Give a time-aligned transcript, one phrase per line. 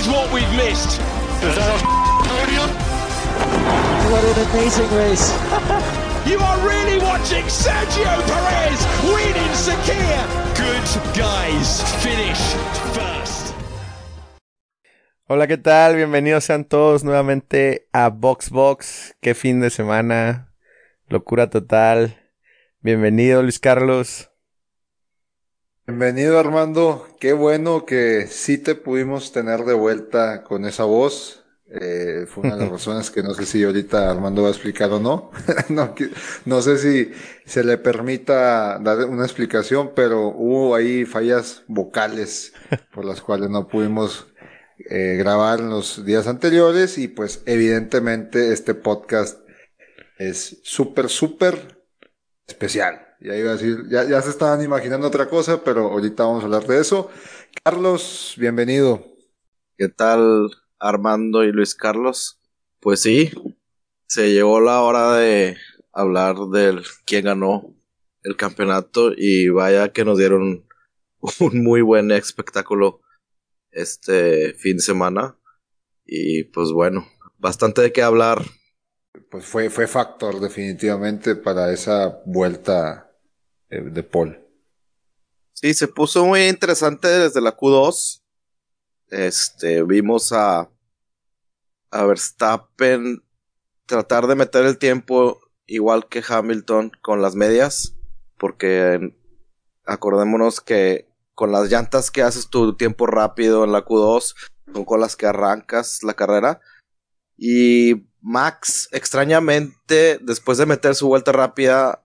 [0.00, 0.96] is what we've missed.
[1.44, 1.78] Is that a
[2.24, 2.70] podium?
[4.08, 5.28] What an amazing race.
[6.26, 10.20] You are really watching Sergio Perez winning Sakir.
[10.54, 12.38] Good guys finish
[12.92, 13.54] first.
[15.26, 15.96] Hola, ¿qué tal?
[15.96, 19.16] Bienvenidos sean todos nuevamente a Box Box.
[19.22, 20.52] Qué fin de semana.
[21.08, 22.18] Locura total.
[22.82, 24.29] Bienvenido, Luis Carlos.
[25.90, 31.44] Bienvenido Armando, qué bueno que sí te pudimos tener de vuelta con esa voz.
[31.68, 34.92] Eh, fue una de las razones que no sé si ahorita Armando va a explicar
[34.92, 35.32] o no.
[35.68, 35.92] no,
[36.44, 37.10] no, sé si
[37.44, 42.52] se le permita dar una explicación, pero hubo ahí fallas vocales
[42.94, 44.28] por las cuales no pudimos
[44.88, 49.40] eh, grabar en los días anteriores y pues evidentemente este podcast
[50.18, 51.82] es súper, súper
[52.46, 53.09] especial.
[53.20, 56.46] Ya iba a decir, ya, ya se estaban imaginando otra cosa, pero ahorita vamos a
[56.46, 57.10] hablar de eso.
[57.62, 59.04] Carlos, bienvenido.
[59.76, 60.50] ¿Qué tal?
[60.78, 62.40] Armando y Luis Carlos.
[62.80, 63.30] Pues sí,
[64.06, 65.58] se llegó la hora de
[65.92, 67.74] hablar del quién ganó
[68.22, 70.66] el campeonato y vaya que nos dieron
[71.40, 73.02] un muy buen espectáculo
[73.70, 75.36] este fin de semana
[76.06, 78.42] y pues bueno, bastante de qué hablar.
[79.30, 83.09] Pues fue, fue factor definitivamente para esa vuelta
[83.70, 84.38] eh, de Paul.
[85.52, 88.20] Sí, se puso muy interesante desde la Q2
[89.10, 90.70] este, vimos a,
[91.90, 93.22] a Verstappen
[93.86, 97.96] tratar de meter el tiempo igual que Hamilton con las medias,
[98.38, 99.16] porque
[99.84, 104.34] acordémonos que con las llantas que haces tu tiempo rápido en la Q2
[104.72, 106.60] son con las que arrancas la carrera.
[107.36, 112.04] Y Max, extrañamente, después de meter su vuelta rápida,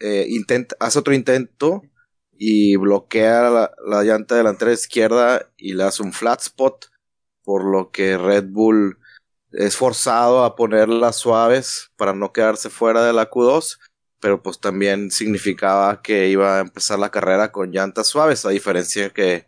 [0.00, 1.82] eh, intenta, hace otro intento
[2.38, 6.86] y bloquea la, llanta delantera izquierda y le hace un flat spot,
[7.44, 8.98] por lo que Red Bull
[9.52, 13.78] es forzado a ponerlas suaves para no quedarse fuera de la Q2,
[14.20, 19.10] pero pues también significaba que iba a empezar la carrera con llantas suaves, a diferencia
[19.10, 19.46] que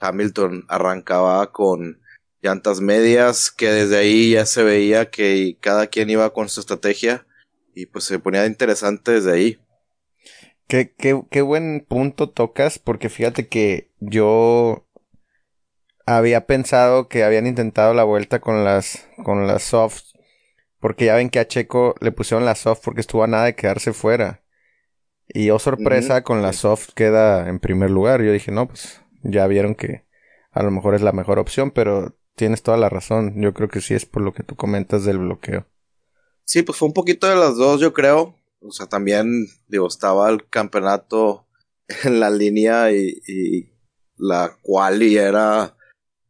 [0.00, 2.00] Hamilton arrancaba con
[2.40, 7.26] llantas medias, que desde ahí ya se veía que cada quien iba con su estrategia
[7.74, 9.58] y pues se ponía interesante desde ahí.
[10.68, 14.86] Qué, qué, qué buen punto tocas, porque fíjate que yo
[16.06, 20.14] había pensado que habían intentado la vuelta con las, con las softs,
[20.78, 23.54] porque ya ven que a Checo le pusieron la soft porque estuvo a nada de
[23.54, 24.42] quedarse fuera.
[25.26, 28.22] Y oh sorpresa, con la soft queda en primer lugar.
[28.22, 30.04] Yo dije, no, pues ya vieron que
[30.50, 33.34] a lo mejor es la mejor opción, pero tienes toda la razón.
[33.40, 35.66] Yo creo que sí es por lo que tú comentas del bloqueo.
[36.44, 38.37] Sí, pues fue un poquito de las dos, yo creo.
[38.60, 41.46] O sea, también, digo, estaba el campeonato
[42.04, 43.70] en la línea y, y
[44.16, 45.76] la quali era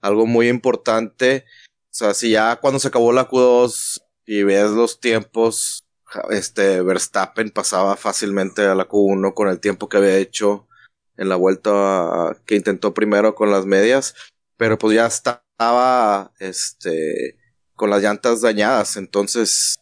[0.01, 1.45] algo muy importante.
[1.67, 5.85] O sea, si ya cuando se acabó la Q2 y ves los tiempos,
[6.31, 10.69] este Verstappen pasaba fácilmente a la Q1 con el tiempo que había hecho
[11.17, 14.15] en la vuelta que intentó primero con las medias,
[14.57, 17.37] pero pues ya estaba este
[17.75, 19.77] con las llantas dañadas, entonces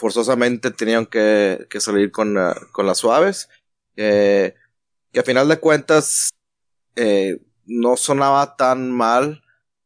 [0.00, 2.36] forzosamente tenían que, salir con,
[2.72, 3.50] con, las suaves.
[3.94, 4.54] que
[5.14, 6.30] a final de cuentas
[6.96, 9.42] eh, no sonaba tan mal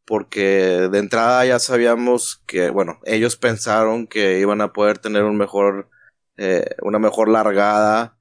[0.07, 5.37] porque de entrada ya sabíamos que, bueno, ellos pensaron que iban a poder tener un
[5.37, 5.91] mejor,
[6.37, 8.17] eh, una mejor largada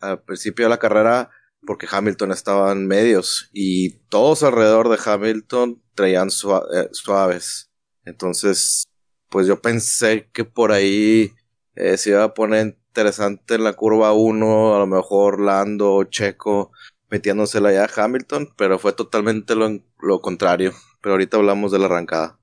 [0.00, 1.30] al principio de la carrera
[1.66, 7.70] porque Hamilton estaba en medios y todos alrededor de Hamilton traían eh, suaves.
[8.04, 8.84] Entonces,
[9.28, 11.32] pues yo pensé que por ahí
[11.74, 16.04] eh, se iba a poner interesante en la curva 1, a lo mejor Lando o
[16.04, 16.72] Checo
[17.10, 20.72] metiéndosela ya a Hamilton, pero fue totalmente lo, contrario.
[21.00, 22.38] Pero ahorita hablamos de la arrancada.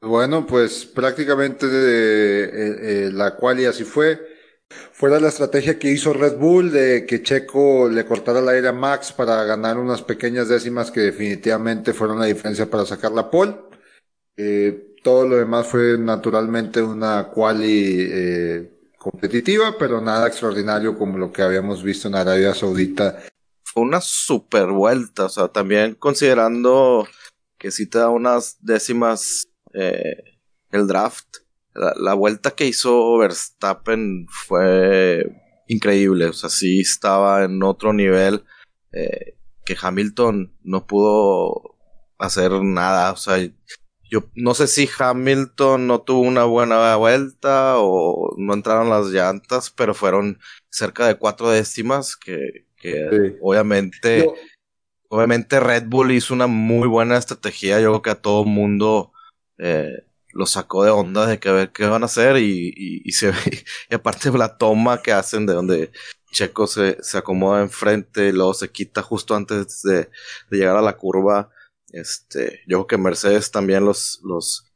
[0.00, 4.34] Bueno, pues prácticamente eh, eh, la cual y así fue.
[4.92, 8.72] Fuera la estrategia que hizo Red Bull de que Checo le cortara el aire a
[8.72, 13.56] Max para ganar unas pequeñas décimas que definitivamente fueron la diferencia para sacar la pole.
[14.36, 21.30] Eh, todo lo demás fue naturalmente una quali eh, competitiva, pero nada extraordinario como lo
[21.30, 23.22] que habíamos visto en Arabia Saudita.
[23.62, 27.06] Fue una super vuelta, o sea, también considerando
[27.58, 30.38] que si te da unas décimas eh,
[30.70, 31.26] el draft,
[31.74, 35.26] la, vuelta que hizo Verstappen fue
[35.68, 38.44] increíble, o sea, sí estaba en otro nivel
[38.92, 39.36] eh,
[39.66, 41.76] que Hamilton no pudo
[42.16, 43.36] hacer nada, o sea,
[44.14, 49.70] yo no sé si Hamilton no tuvo una buena vuelta o no entraron las llantas,
[49.70, 50.38] pero fueron
[50.70, 52.64] cerca de cuatro décimas que,
[53.40, 54.28] obviamente
[55.08, 57.80] obviamente Red Bull hizo una muy buena estrategia.
[57.80, 59.12] Yo creo que a todo mundo
[59.58, 63.32] eh, lo sacó de onda de que ver qué van a hacer y, y, se
[63.90, 65.90] y aparte la toma que hacen de donde
[66.30, 70.08] Checo se, se acomoda enfrente y luego se quita justo antes de,
[70.50, 71.50] de llegar a la curva.
[71.94, 74.72] Este, yo creo que Mercedes también los, los,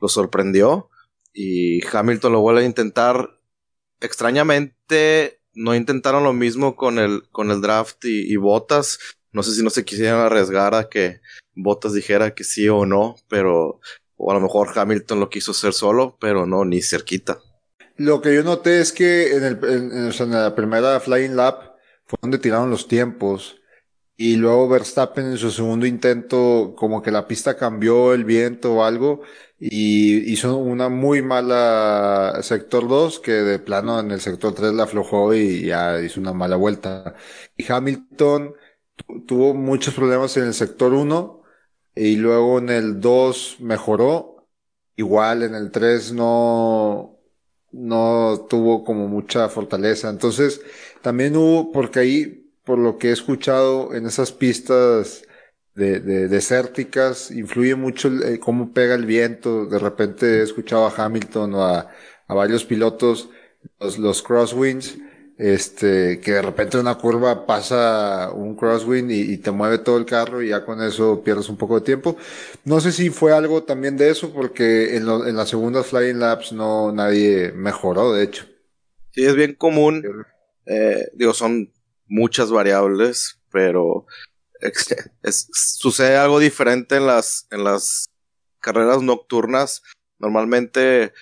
[0.00, 0.90] los sorprendió
[1.32, 3.38] y Hamilton lo vuelve a intentar.
[4.00, 8.98] Extrañamente, no intentaron lo mismo con el, con el draft y, y Botas.
[9.30, 11.20] No sé si no se quisieran arriesgar a que
[11.54, 13.80] Botas dijera que sí o no, pero,
[14.16, 17.38] o a lo mejor Hamilton lo quiso hacer solo, pero no, ni cerquita.
[17.96, 21.76] Lo que yo noté es que en, el, en, en la primera Flying Lap
[22.06, 23.56] fue donde tiraron los tiempos.
[24.18, 28.84] Y luego Verstappen en su segundo intento, como que la pista cambió el viento o
[28.84, 29.20] algo,
[29.58, 34.84] y hizo una muy mala sector 2 que de plano en el sector 3 la
[34.84, 37.14] aflojó y ya hizo una mala vuelta.
[37.56, 38.54] Y Hamilton
[39.26, 41.42] tuvo muchos problemas en el sector 1
[41.94, 44.46] y luego en el 2 mejoró.
[44.96, 47.18] Igual en el 3 no,
[47.72, 50.08] no tuvo como mucha fortaleza.
[50.10, 50.60] Entonces
[51.02, 55.22] también hubo, porque ahí, por lo que he escuchado en esas pistas,
[55.76, 59.66] de, de desérticas, influye mucho el, cómo pega el viento.
[59.66, 61.90] De repente he escuchado a Hamilton o a,
[62.26, 63.28] a varios pilotos,
[63.78, 64.96] los, los crosswinds,
[65.38, 70.06] este, que de repente una curva pasa un crosswind y, y, te mueve todo el
[70.06, 72.16] carro y ya con eso pierdes un poco de tiempo.
[72.64, 76.18] No sé si fue algo también de eso, porque en, lo, en las segundas flying
[76.18, 78.46] laps no nadie mejoró, de hecho.
[79.12, 80.02] Sí, es bien común.
[80.64, 81.70] Eh, digo, son
[82.08, 84.06] muchas variables, pero
[85.22, 88.06] es, sucede algo diferente en las, en las
[88.60, 89.82] carreras nocturnas.
[90.18, 91.12] Normalmente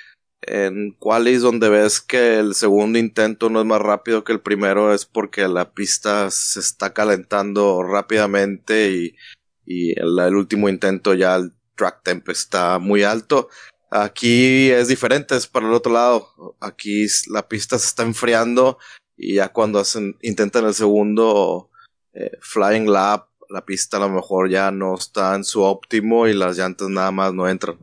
[0.46, 4.92] en qualis donde ves que el segundo intento no es más rápido que el primero
[4.92, 9.16] es porque la pista se está calentando rápidamente y,
[9.64, 13.48] y el, el último intento ya el track temp está muy alto.
[13.90, 16.56] Aquí es diferente, es para el otro lado.
[16.60, 18.78] Aquí la pista se está enfriando
[19.16, 21.70] y ya cuando hacen, intentan el segundo
[22.12, 26.34] eh, flying lap, la pista a lo mejor ya no está en su óptimo y
[26.34, 27.76] las llantas nada más no entran.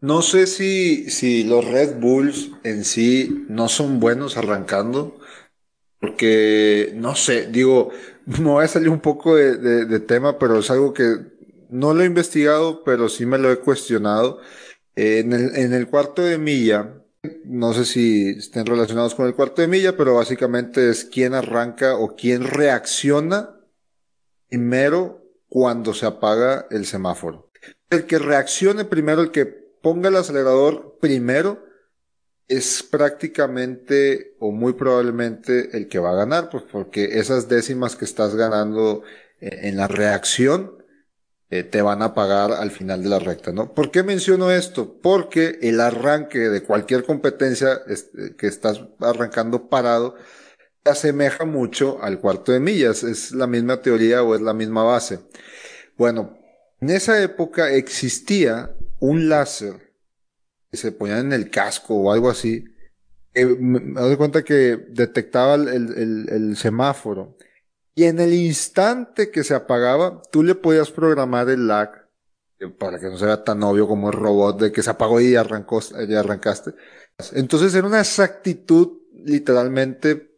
[0.00, 5.18] No sé si, si los Red Bulls en sí no son buenos arrancando,
[6.00, 7.90] porque no sé, digo,
[8.26, 9.56] me voy a salir un poco de,
[9.86, 11.16] de, tema, pero es algo que
[11.70, 14.40] no lo he investigado, pero sí me lo he cuestionado.
[14.94, 17.03] en, el, en el cuarto de milla,
[17.44, 21.96] no sé si estén relacionados con el cuarto de milla, pero básicamente es quién arranca
[21.96, 23.56] o quién reacciona
[24.48, 27.50] primero cuando se apaga el semáforo.
[27.90, 31.64] El que reaccione primero, el que ponga el acelerador primero,
[32.48, 38.04] es prácticamente o muy probablemente el que va a ganar, pues porque esas décimas que
[38.04, 39.02] estás ganando
[39.40, 40.83] en la reacción
[41.54, 43.74] eh, te van a pagar al final de la recta, ¿no?
[43.74, 44.98] ¿Por qué menciono esto?
[45.00, 47.80] Porque el arranque de cualquier competencia
[48.36, 50.16] que estás arrancando parado
[50.84, 53.04] asemeja mucho al cuarto de millas.
[53.04, 55.20] Es la misma teoría o es la misma base.
[55.96, 56.36] Bueno,
[56.80, 59.94] en esa época existía un láser
[60.72, 62.64] que se ponía en el casco o algo así.
[63.32, 67.36] me doy cuenta que detectaba el, semáforo.
[67.94, 72.04] Y en el instante que se apagaba, tú le podías programar el lag
[72.78, 75.80] para que no sea tan obvio como el robot de que se apagó y arrancó,
[76.08, 76.74] y arrancaste.
[77.32, 80.30] Entonces era una exactitud literalmente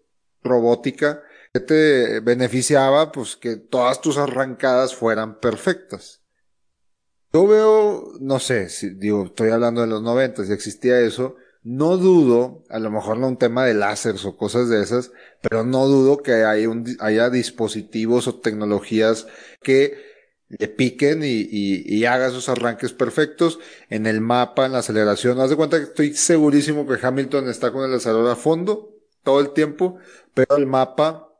[0.43, 1.23] robótica
[1.53, 6.23] que te beneficiaba pues que todas tus arrancadas fueran perfectas.
[7.33, 11.37] Yo veo, no sé, si digo, estoy hablando de los 90, si existía eso,
[11.67, 15.11] no dudo, a lo mejor no un tema de láseres o cosas de esas,
[15.43, 19.27] pero no dudo que haya, un, haya dispositivos o tecnologías
[19.63, 19.99] que
[20.49, 23.59] le piquen y, haga esos arranques perfectos
[23.91, 25.41] en el mapa, en la aceleración.
[25.41, 28.95] Haz de cuenta que estoy segurísimo que Hamilton está con el acelerador a fondo
[29.25, 29.99] todo el tiempo,
[30.35, 31.33] pero el mapa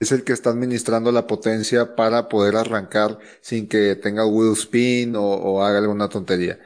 [0.00, 5.14] es el que está administrando la potencia para poder arrancar sin que tenga wheel spin
[5.14, 6.58] o, o haga alguna tontería.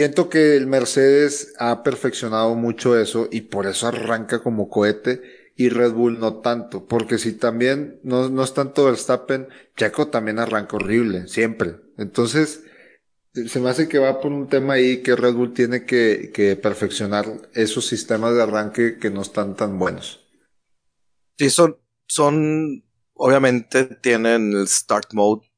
[0.00, 5.68] Siento que el Mercedes ha perfeccionado mucho eso y por eso arranca como cohete y
[5.68, 10.76] Red Bull no tanto, porque si también no, no es tanto Verstappen, Checo también arranca
[10.76, 11.76] horrible, siempre.
[11.98, 12.64] Entonces,
[13.34, 16.56] se me hace que va por un tema ahí que Red Bull tiene que, que
[16.56, 20.26] perfeccionar esos sistemas de arranque que no están tan buenos.
[21.36, 21.76] Sí, son,
[22.06, 25.49] son, obviamente tienen el start mode de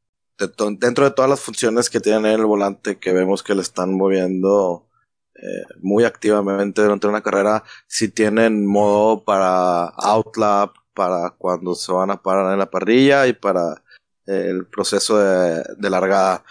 [0.49, 3.95] dentro de todas las funciones que tienen en el volante que vemos que le están
[3.95, 4.87] moviendo
[5.35, 7.65] eh, muy activamente durante una carrera.
[7.87, 13.33] Si tienen modo para outlap, para cuando se van a parar en la parrilla y
[13.33, 13.83] para
[14.27, 16.45] el proceso de largada.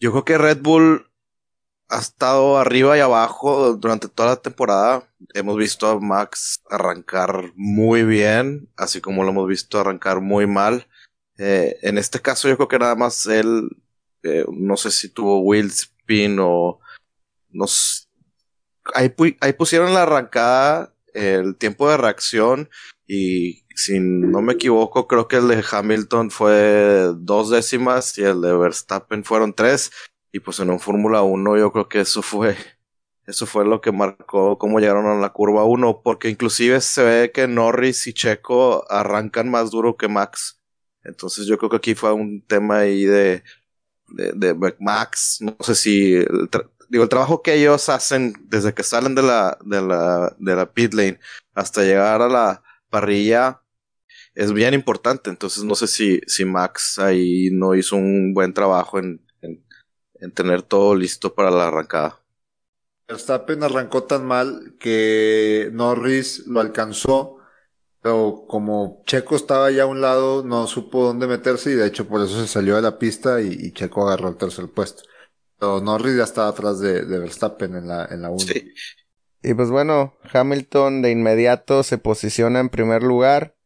[0.00, 1.10] Yo creo que Red Bull
[1.90, 5.02] ha estado arriba y abajo durante toda la temporada.
[5.34, 10.86] Hemos visto a Max arrancar muy bien, así como lo hemos visto arrancar muy mal.
[11.40, 13.70] Eh, en este caso yo creo que nada más él,
[14.22, 16.80] eh, no sé si tuvo wheel spin o
[17.48, 18.10] nos...
[18.94, 22.68] Ahí, ahí pusieron la arrancada, el tiempo de reacción
[23.06, 28.40] y si no me equivoco creo que el de Hamilton fue dos décimas y el
[28.42, 29.90] de Verstappen fueron tres
[30.32, 32.56] y pues en un Fórmula 1 yo creo que eso fue,
[33.26, 37.32] eso fue lo que marcó cómo llegaron a la curva 1, porque inclusive se ve
[37.32, 40.59] que Norris y Checo arrancan más duro que Max.
[41.10, 43.42] Entonces yo creo que aquí fue un tema ahí de,
[44.08, 46.48] de, Max, no sé si, el
[46.88, 50.72] digo, el trabajo que ellos hacen desde que salen de la, de la, de la
[50.72, 51.20] pit lane
[51.54, 53.62] hasta llegar a la parrilla
[54.34, 55.30] es bien importante.
[55.30, 59.20] Entonces no sé si, si Max ahí no hizo un buen trabajo en,
[60.20, 62.20] en tener todo listo para la arrancada.
[63.08, 67.38] Verstappen arrancó tan mal que Norris lo alcanzó,
[68.02, 72.08] pero como Checo estaba ya a un lado, no supo dónde meterse y de hecho
[72.08, 75.02] por eso se salió de la pista y, Checo agarró el tercer puesto.
[75.58, 78.38] Pero Norris ya estaba atrás de, Verstappen en la, en la 1.
[78.40, 78.72] Sí.
[79.42, 83.56] Y pues bueno, Hamilton de inmediato se posiciona en primer lugar.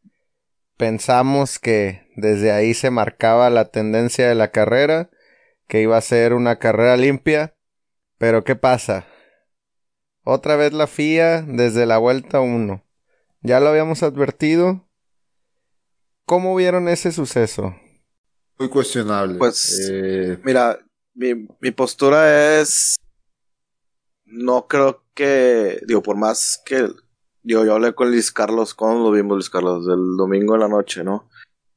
[0.76, 5.10] Pensamos que desde ahí se marcaba la tendencia de la carrera
[5.68, 7.54] que iba a ser una carrera limpia.
[8.18, 9.06] Pero ¿qué pasa?
[10.24, 12.83] Otra vez la FIA desde la vuelta 1.
[13.44, 14.84] Ya lo habíamos advertido.
[16.24, 17.76] ¿Cómo vieron ese suceso?
[18.58, 19.38] Muy cuestionable.
[19.38, 20.80] Pues, eh, mira,
[21.14, 22.96] mi, mi postura es.
[24.24, 25.80] No creo que.
[25.86, 26.88] Digo, por más que.
[27.44, 28.74] Digo, yo hablé con Luis Carlos.
[28.74, 29.86] ¿Cuándo lo vimos, Luis Carlos?
[29.86, 31.28] Del domingo en la noche, ¿no?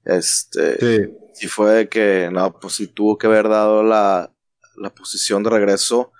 [0.03, 0.79] Este.
[0.79, 4.33] Sí si fue que, no, pues sí tuvo que haber dado la,
[4.75, 6.11] la posición de regreso,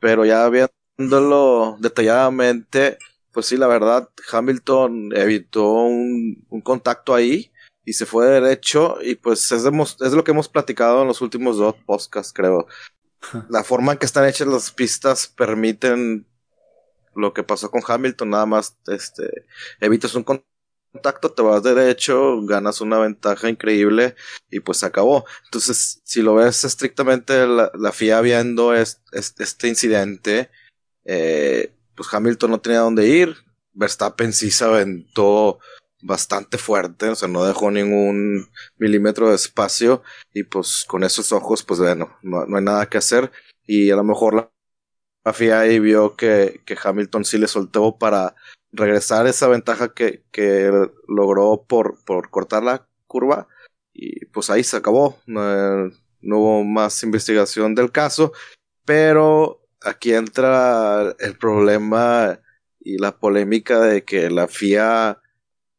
[0.00, 2.96] pero ya viéndolo detalladamente,
[3.34, 7.52] pues sí, la verdad, Hamilton evitó un, un contacto ahí
[7.84, 11.58] y se fue derecho y pues es, es lo que hemos platicado en los últimos
[11.58, 12.66] dos podcasts, creo.
[13.50, 16.26] La forma en que están hechas las pistas permiten
[17.14, 19.46] lo que pasó con Hamilton, nada más este
[19.80, 24.14] evitas un contacto te vas derecho, ganas una ventaja increíble
[24.50, 25.24] y pues se acabó.
[25.44, 30.50] Entonces, si lo ves estrictamente la, FIA viendo este incidente,
[31.04, 33.36] eh, pues Hamilton no tenía dónde ir,
[33.72, 35.58] Verstappen sí se aventó
[36.04, 40.02] bastante fuerte, o sea, no dejó ningún milímetro de espacio.
[40.32, 43.32] Y pues con esos ojos, pues bueno, no, hay nada que hacer.
[43.66, 44.50] Y a lo mejor la,
[45.24, 48.34] la FIA ahí vio que, que Hamilton sí le soltó para
[48.72, 50.70] regresar esa ventaja que, que
[51.08, 53.48] logró por, por cortar la curva.
[53.92, 55.18] Y pues ahí se acabó.
[55.26, 55.90] No,
[56.22, 58.32] hubo más investigación del caso,
[58.84, 62.40] pero aquí entra el problema
[62.80, 65.20] y la polémica de que la FIA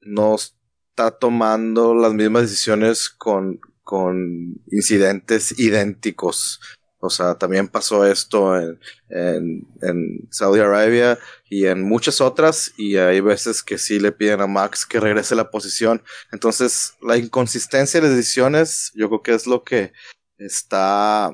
[0.02, 6.60] no está tomando las mismas decisiones con, con incidentes idénticos.
[7.00, 11.20] O sea, también pasó esto en, en, en, Saudi Arabia
[11.50, 12.74] y en muchas otras.
[12.78, 16.02] Y hay veces que sí le piden a Max que regrese la posición.
[16.32, 19.94] Entonces, la inconsistencia de decisiones, yo creo que es lo que
[20.40, 21.32] está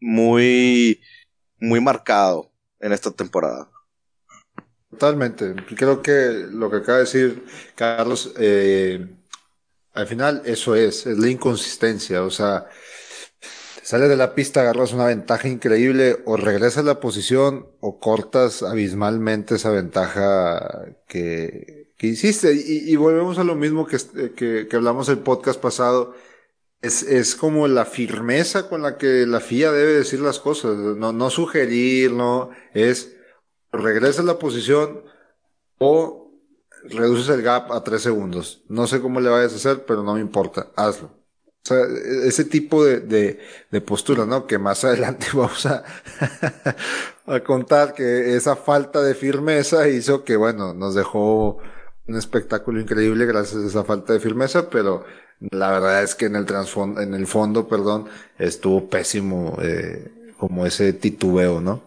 [0.00, 1.00] muy,
[1.62, 2.50] muy marcado
[2.80, 3.70] en esta temporada.
[4.90, 5.54] Totalmente.
[5.76, 9.06] Creo que lo que acaba de decir Carlos, eh,
[9.94, 12.22] al final eso es, es la inconsistencia.
[12.22, 12.66] O sea,
[13.82, 18.62] Sales de la pista, agarras una ventaja increíble, o regresas a la posición, o cortas
[18.62, 22.52] abismalmente esa ventaja que, que hiciste.
[22.54, 23.98] Y, volvemos a lo mismo que,
[24.36, 26.14] que, que hablamos el podcast pasado.
[26.82, 31.12] Es, es, como la firmeza con la que la FIA debe decir las cosas, no,
[31.12, 33.16] no sugerir, no, es
[33.72, 35.04] regresa a la posición
[35.78, 36.30] o
[36.84, 38.62] reduces el gap a tres segundos.
[38.68, 41.08] No sé cómo le vayas a hacer, pero no me importa, hazlo.
[41.64, 41.78] O sea,
[42.24, 43.38] ese tipo de, de,
[43.70, 44.46] de postura, ¿no?
[44.46, 45.84] Que más adelante vamos a,
[47.26, 51.58] a contar que esa falta de firmeza hizo que, bueno, nos dejó
[52.06, 55.04] un espectáculo increíble gracias a esa falta de firmeza, pero
[55.38, 60.66] la verdad es que en el transfondo, en el fondo, perdón, estuvo pésimo, eh, como
[60.66, 61.82] ese titubeo, ¿no?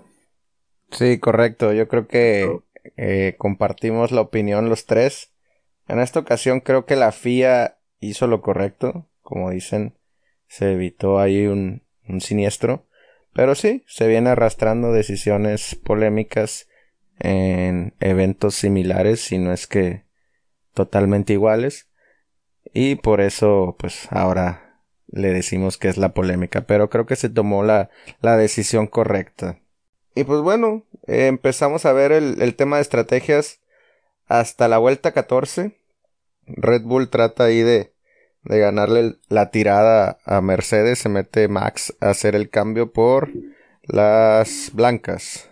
[0.91, 1.74] Sí, correcto.
[1.74, 2.60] Yo creo que
[2.95, 5.31] eh, compartimos la opinión los tres.
[5.88, 9.98] En esta ocasión creo que la FIA hizo lo correcto como dicen,
[10.48, 12.86] se evitó ahí un, un siniestro.
[13.34, 16.69] Pero sí, se viene arrastrando decisiones polémicas
[17.19, 20.04] en eventos similares, si no es que
[20.75, 21.89] totalmente iguales.
[22.74, 26.67] Y por eso, pues ahora le decimos que es la polémica.
[26.67, 27.89] Pero creo que se tomó la,
[28.22, 29.60] la decisión correcta.
[30.13, 33.60] Y pues bueno, empezamos a ver el, el tema de estrategias
[34.27, 35.79] hasta la vuelta 14.
[36.48, 37.94] Red Bull trata ahí de,
[38.44, 41.00] de ganarle la tirada a Mercedes.
[41.00, 43.29] Se mete Max a hacer el cambio por
[43.84, 45.50] las blancas.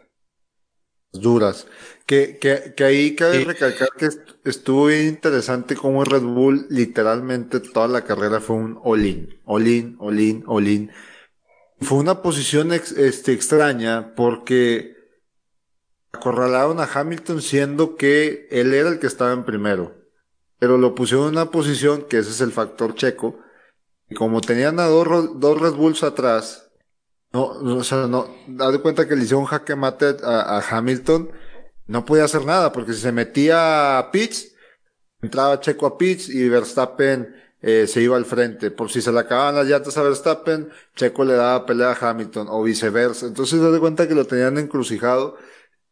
[1.11, 1.67] Duras.
[2.05, 4.09] Que, que, que ahí cabe recalcar que
[4.43, 10.43] estuvo bien interesante como Red Bull literalmente toda la carrera fue un all-in, all-in, all-in,
[10.45, 10.91] all-in.
[11.79, 14.97] Fue una posición este, extraña porque
[16.11, 19.95] acorralaron a Hamilton siendo que él era el que estaba en primero.
[20.59, 23.39] Pero lo pusieron en una posición que ese es el factor checo.
[24.09, 26.69] Y como tenían a dos, dos Red Bulls atrás,
[27.33, 31.31] no, o sea, no, da de cuenta que le hicieron un jaque mate a, Hamilton,
[31.87, 34.55] no podía hacer nada, porque si se metía a Pitts,
[35.21, 38.71] entraba Checo a Pitts y Verstappen eh, se iba al frente.
[38.71, 42.47] Por si se le acababan las llantas a Verstappen, Checo le daba pelea a Hamilton,
[42.49, 43.25] o viceversa.
[43.25, 45.37] Entonces da de cuenta que lo tenían encrucijado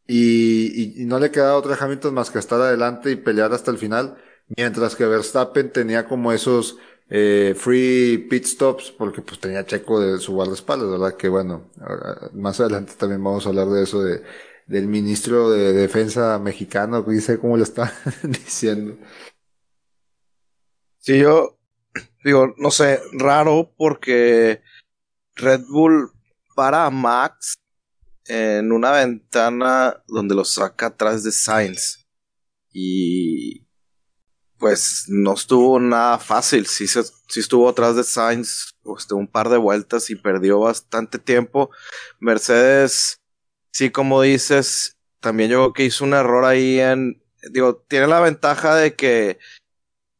[0.07, 3.77] y, y, no le quedaba otra Hamilton más que estar adelante y pelear hasta el
[3.77, 4.17] final,
[4.57, 6.77] mientras que Verstappen tenía como esos
[7.10, 11.15] eh, free pit stops porque pues tenía Checo de su guardaespaldas, ¿verdad?
[11.17, 11.69] Que bueno,
[12.33, 14.24] más adelante también vamos a hablar de eso de
[14.72, 18.98] del ministro de defensa mexicano dice cómo lo está diciendo.
[20.98, 21.60] Sí, yo
[22.24, 24.62] digo, no sé, raro porque
[25.36, 26.12] Red Bull
[26.56, 27.56] para a Max
[28.25, 32.08] en una ventana donde lo saca atrás de Sainz
[32.72, 33.68] y
[34.58, 36.66] pues no estuvo nada fácil.
[36.66, 37.01] Sí, se,
[37.36, 41.72] estuvo atrás de Sainz pues, un par de vueltas y perdió bastante tiempo.
[42.20, 43.21] Mercedes,
[43.72, 47.22] sí, como dices, también yo creo que hizo un error ahí en.
[47.51, 49.40] Digo, tiene la ventaja de que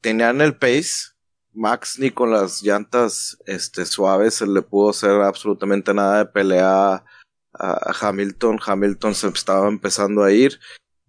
[0.02, 1.12] tenían el pace.
[1.54, 7.04] Max ni con las llantas este, suaves se le pudo hacer absolutamente nada de pelea
[7.54, 8.60] a, Hamilton.
[8.66, 10.60] Hamilton se estaba empezando a ir.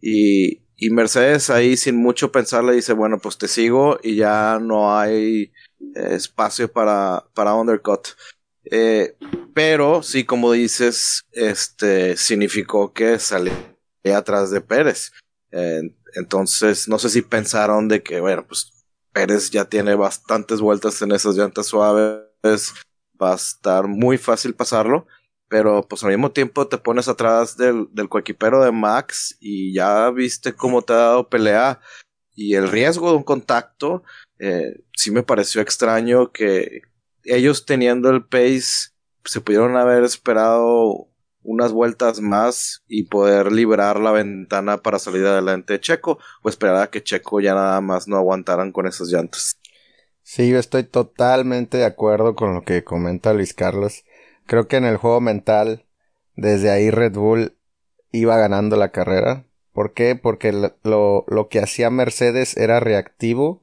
[0.01, 4.59] Y, y Mercedes ahí sin mucho pensar le dice, bueno, pues te sigo y ya
[4.61, 5.53] no hay
[5.95, 8.09] eh, espacio para, para undercut.
[8.71, 9.17] Eh,
[9.55, 13.55] pero sí, como dices, este significó que salía
[14.17, 15.13] atrás de Pérez.
[16.15, 18.73] entonces, no sé si pensaron de que, bueno, pues
[19.13, 22.73] Pérez ya tiene bastantes vueltas en esas llantas suaves,
[23.21, 25.07] va a estar muy fácil pasarlo
[25.53, 30.09] pero pues al mismo tiempo te pones atrás del, del coequipero de Max y ya
[30.09, 31.79] viste cómo te ha dado pelea
[32.35, 34.03] y el riesgo de un contacto,
[34.39, 36.81] eh, sí me pareció extraño que
[37.25, 38.93] ellos teniendo el pace
[39.25, 41.09] se pudieron haber esperado
[41.45, 46.77] unas vueltas más y poder liberar la ventana para salir adelante de Checo o esperar
[46.77, 49.59] a que Checo ya nada más no aguantaran con esas llantas.
[50.23, 54.05] Sí, yo estoy totalmente de acuerdo con lo que comenta Luis Carlos.
[54.47, 55.85] Creo que en el juego mental,
[56.37, 57.57] desde ahí Red Bull
[58.13, 59.45] iba ganando la carrera.
[59.73, 60.15] ¿Por qué?
[60.15, 63.61] Porque lo, lo que hacía Mercedes era reactivo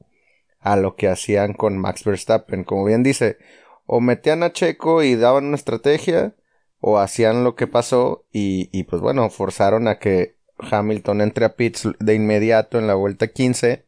[0.60, 2.64] a lo que hacían con Max Verstappen.
[2.64, 3.38] Como bien dice,
[3.86, 6.34] o metían a Checo y daban una estrategia,
[6.80, 11.56] o hacían lo que pasó y, y pues bueno, forzaron a que Hamilton entre a
[11.56, 13.86] pits de inmediato en la vuelta 15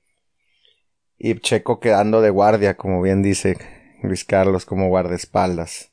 [1.25, 3.57] y Checo quedando de guardia, como bien dice
[4.03, 5.93] Luis Carlos, como guardaespaldas.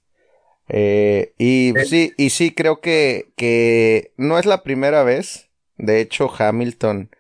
[0.68, 5.50] Eh, y sí, y sí, creo que, que no es la primera vez.
[5.78, 7.12] De hecho, Hamilton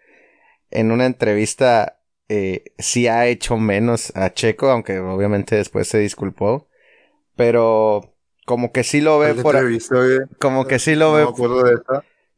[0.72, 1.99] en una entrevista
[2.30, 6.70] eh, sí ha hecho menos a Checo, aunque obviamente después se disculpó.
[7.36, 8.16] Pero
[8.46, 9.56] como que sí lo ve por
[10.40, 11.28] como que sí lo ve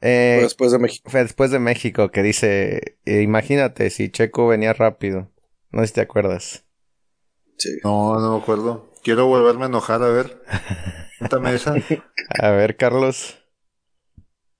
[0.02, 1.10] eh, después de México.
[1.14, 5.30] después de México que dice, eh, imagínate si Checo venía rápido.
[5.72, 6.66] No sé si te acuerdas.
[7.58, 7.78] Sí.
[7.84, 8.92] No, no me acuerdo.
[9.04, 10.42] Quiero volverme a enojar, a ver.
[12.40, 13.38] a ver, Carlos.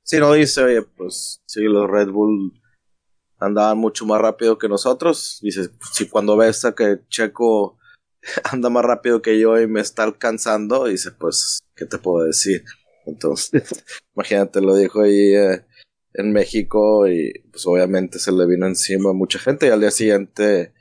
[0.04, 2.61] Si no dice, oye, pues sí, los Red Bull
[3.42, 5.40] andaban mucho más rápido que nosotros.
[5.42, 7.78] Dice, si cuando ves a que Checo
[8.52, 12.64] anda más rápido que yo y me está alcanzando, dice, pues, ¿qué te puedo decir?
[13.06, 13.64] Entonces,
[14.16, 15.66] imagínate, lo dijo ahí eh,
[16.14, 19.92] en México y pues obviamente se le vino encima a mucha gente y al día
[19.92, 20.74] siguiente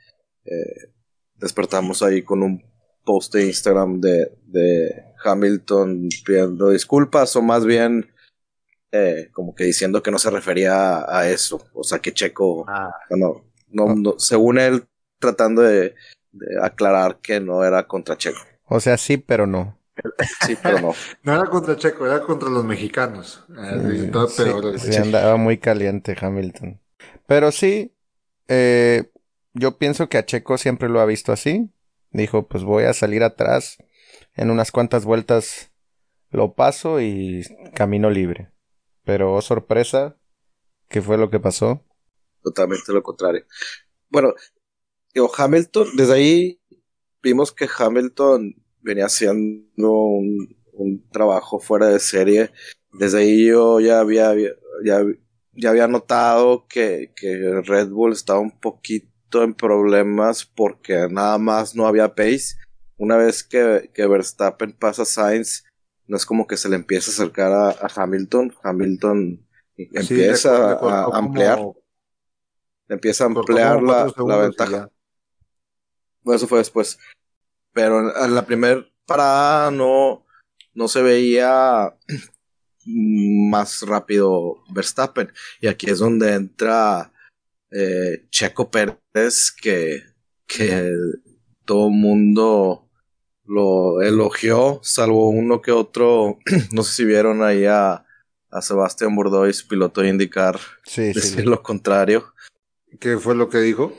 [0.45, 0.91] eh,
[1.35, 2.63] despertamos ahí con un
[3.05, 8.10] post de Instagram de, de Hamilton pidiendo disculpas o más bien
[8.91, 12.93] eh, como que diciendo que no se refería a, eso, o sea que Checo, ah.
[13.09, 14.85] no, no, según él
[15.19, 15.95] tratando de,
[16.61, 18.39] aclarar que no era contra Checo.
[18.65, 19.77] O sea, sí, pero no.
[20.45, 20.93] Sí, pero no.
[21.23, 23.45] no era contra Checo, era contra los mexicanos.
[23.57, 24.11] Eh,
[24.77, 26.79] sí, andaba muy caliente Hamilton.
[27.27, 27.93] Pero sí,
[28.47, 29.09] eh,
[29.53, 31.69] yo pienso que a Checo siempre lo ha visto así.
[32.11, 33.77] Dijo, pues voy a salir atrás.
[34.35, 35.71] En unas cuantas vueltas
[36.29, 38.50] lo paso y camino libre.
[39.03, 40.17] Pero oh, sorpresa,
[40.87, 41.85] ¿qué fue lo que pasó?
[42.43, 43.45] Totalmente lo contrario.
[44.09, 44.33] Bueno,
[45.13, 46.61] digo, Hamilton, desde ahí
[47.21, 52.51] vimos que Hamilton venía haciendo un, un trabajo fuera de serie.
[52.91, 54.33] Desde ahí yo ya había,
[54.83, 55.03] ya,
[55.53, 61.75] ya había notado que, que Red Bull estaba un poquito en problemas porque nada más
[61.75, 62.55] no había pace.
[62.97, 65.63] Una vez que, que Verstappen pasa a Sainz,
[66.11, 68.53] no es como que se le empieza a acercar a, a Hamilton.
[68.61, 69.47] Hamilton
[69.77, 71.61] empieza a, ampliar.
[72.89, 74.89] Empieza a ampliar la, la ventaja.
[76.21, 76.99] Bueno, eso fue después.
[77.71, 80.25] Pero en la primera parada no,
[80.73, 81.95] no se veía
[82.85, 85.31] más rápido Verstappen.
[85.61, 87.13] Y aquí es donde entra
[87.71, 90.03] eh, Checo Pérez, que,
[90.45, 90.93] que
[91.63, 92.90] todo el mundo
[93.51, 96.39] lo elogió, salvo uno que otro.
[96.71, 98.05] no sé si vieron ahí a,
[98.49, 100.57] a Sebastián Bordois, piloto de indicar,
[100.95, 102.33] decir lo contrario.
[102.99, 103.93] ¿Qué fue lo que dijo?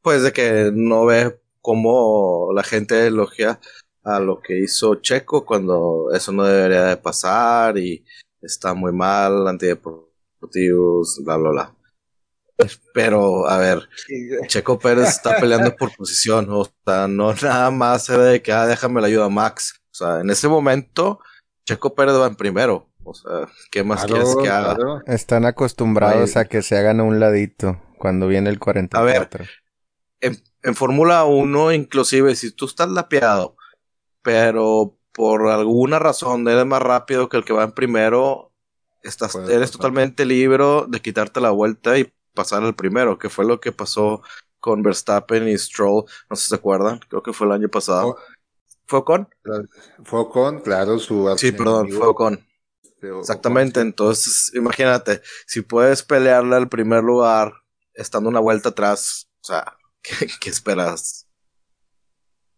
[0.00, 3.58] Pues de que no ve cómo la gente elogia
[4.04, 8.04] a lo que hizo Checo cuando eso no debería de pasar y
[8.40, 11.74] está muy mal, antideportivos, bla, bla, bla.
[12.94, 13.88] Pero, a ver,
[14.46, 18.52] Checo Pérez está peleando por posición, o sea, no nada más se ve de que,
[18.52, 19.82] ah, déjame la ayuda a Max.
[19.90, 21.20] O sea, en ese momento,
[21.66, 22.90] Checo Pérez va en primero.
[23.04, 24.76] O sea, ¿qué más quieres que haga?
[25.06, 28.98] Están acostumbrados a que se hagan a un ladito cuando viene el 44.
[28.98, 29.50] A ver,
[30.20, 33.56] en, en Fórmula 1, inclusive, si tú estás lapeado
[34.26, 38.52] pero por alguna razón eres más rápido que el que va en primero,
[39.04, 43.58] estás, eres totalmente libre de quitarte la vuelta y pasar al primero, que fue lo
[43.58, 44.22] que pasó
[44.60, 48.16] con Verstappen y Stroll, no sé si se acuerdan, creo que fue el año pasado.
[48.86, 49.28] ¿Fue con?
[50.04, 52.46] Fue con, claro, su Sí, perdón, fue con.
[53.02, 57.52] Exactamente, entonces imagínate, si puedes pelearle al primer lugar
[57.94, 59.76] estando una vuelta atrás, o sea,
[60.40, 61.26] qué esperas?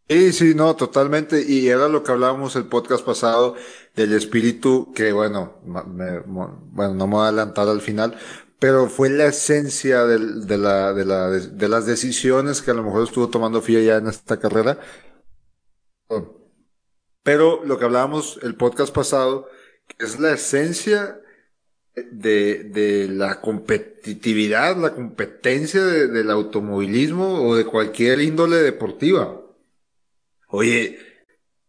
[0.09, 1.45] Sí, sí, no, totalmente.
[1.47, 3.57] Y era lo que hablábamos el podcast pasado
[3.95, 8.17] del espíritu, que bueno, bueno, no me voy a adelantar al final,
[8.59, 10.19] pero fue la esencia de,
[10.59, 14.09] la, de, la, de, las decisiones que a lo mejor estuvo tomando FIA ya en
[14.09, 14.79] esta carrera.
[17.23, 19.49] Pero lo que hablábamos el podcast pasado,
[19.99, 21.21] es la esencia
[21.95, 29.41] de, de la competitividad, la competencia del automovilismo o de cualquier índole deportiva.
[30.49, 30.99] Oye,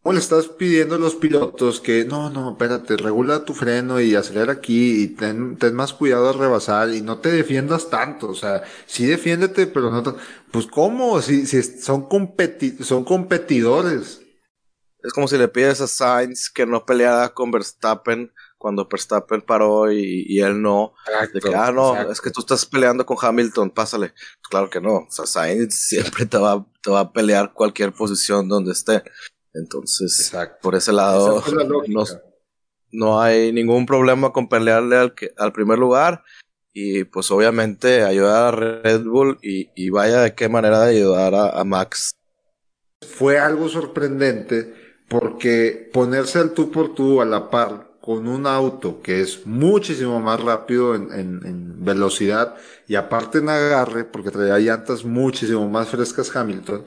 [0.10, 4.15] ¿cómo le estás pidiendo a los pilotos que no, no, espérate, regula tu freno y
[4.15, 8.30] acelera aquí y ten, ten más cuidado al rebasar y no te defiendas tanto?
[8.30, 10.02] O sea, sí defiéndete, pero no
[10.50, 11.22] Pues ¿cómo?
[11.22, 14.24] Si, si son, competi son competidores.
[15.04, 19.91] Es como si le pides a Sainz que no peleara con Verstappen cuando Verstappen paró
[19.91, 20.95] y, y él no.
[21.32, 24.15] de que, ah, no, es que tú estás peleando con Hamilton, pásale.
[24.50, 24.95] Claro que no.
[24.95, 29.04] O sea, Sainz siempre te va, te va a pelear cualquier posición donde esté.
[29.60, 31.43] Entonces, por ese lado,
[31.88, 32.04] no,
[32.91, 36.24] no, hay ningún problema con pelearle al, que, al primer lugar.
[36.74, 41.36] Y pues obviamente ayudar a Red Bull y, y vaya de qué manera de ayudar
[41.36, 42.12] a, a Max.
[43.02, 44.74] Fue algo sorprendente
[45.08, 50.19] porque ponerse al tú por tú a la par con un auto que es muchísimo
[50.19, 52.56] más rápido en, en, velocidad
[52.88, 56.86] y aparte en agarre, porque traía llantas muchísimo más frescas Hamilton,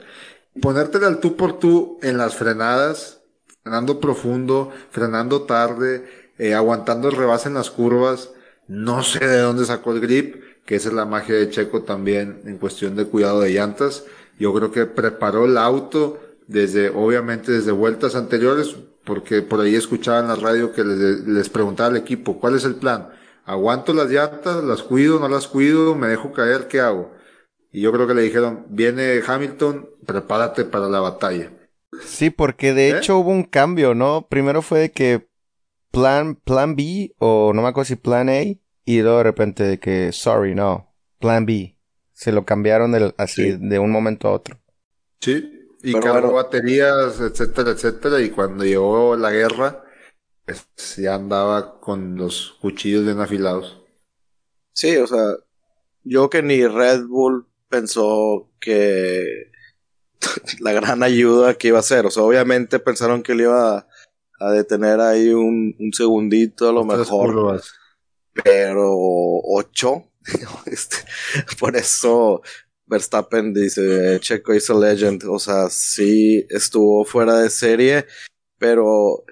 [0.61, 3.21] ponértela al tú por tú en las frenadas,
[3.63, 6.05] frenando profundo, frenando tarde,
[6.37, 8.31] eh, aguantando el rebase en las curvas,
[8.67, 12.41] no sé de dónde sacó el grip, que esa es la magia de Checo también
[12.45, 14.05] en cuestión de cuidado de llantas.
[14.39, 20.19] Yo creo que preparó el auto desde, obviamente desde vueltas anteriores, porque por ahí escuchaba
[20.19, 23.09] en la radio que les, les preguntaba al equipo, ¿cuál es el plan?
[23.45, 24.63] ¿Aguanto las llantas?
[24.63, 25.19] ¿Las cuido?
[25.19, 25.95] ¿No las cuido?
[25.95, 26.67] ¿Me dejo caer?
[26.69, 27.12] ¿Qué hago?
[27.73, 31.51] Y yo creo que le dijeron, viene Hamilton, prepárate para la batalla.
[32.05, 32.97] Sí, porque de ¿Eh?
[32.97, 34.27] hecho hubo un cambio, ¿no?
[34.29, 35.27] Primero fue que
[35.91, 39.79] plan, plan B, o no me acuerdo si plan A, y luego de repente de
[39.79, 41.75] que, sorry, no, plan B.
[42.13, 44.59] Se lo cambiaron así de un momento a otro.
[45.19, 48.21] Sí, y cargó baterías, etcétera, etcétera.
[48.21, 49.83] Y cuando llegó la guerra,
[50.45, 53.81] pues ya andaba con los cuchillos bien afilados.
[54.73, 55.37] Sí, o sea,
[56.03, 59.49] yo que ni Red Bull pensó que
[60.59, 62.05] la gran ayuda que iba a ser.
[62.05, 63.87] O sea, obviamente pensaron que le iba
[64.39, 67.61] a, detener ahí un, un, segundito a lo mejor.
[68.43, 70.03] Pero ocho.
[70.67, 70.97] este,
[71.59, 72.43] por eso
[72.85, 78.05] Verstappen dice, Checo is a legend, o sea, sí estuvo fuera de serie,
[78.57, 79.25] pero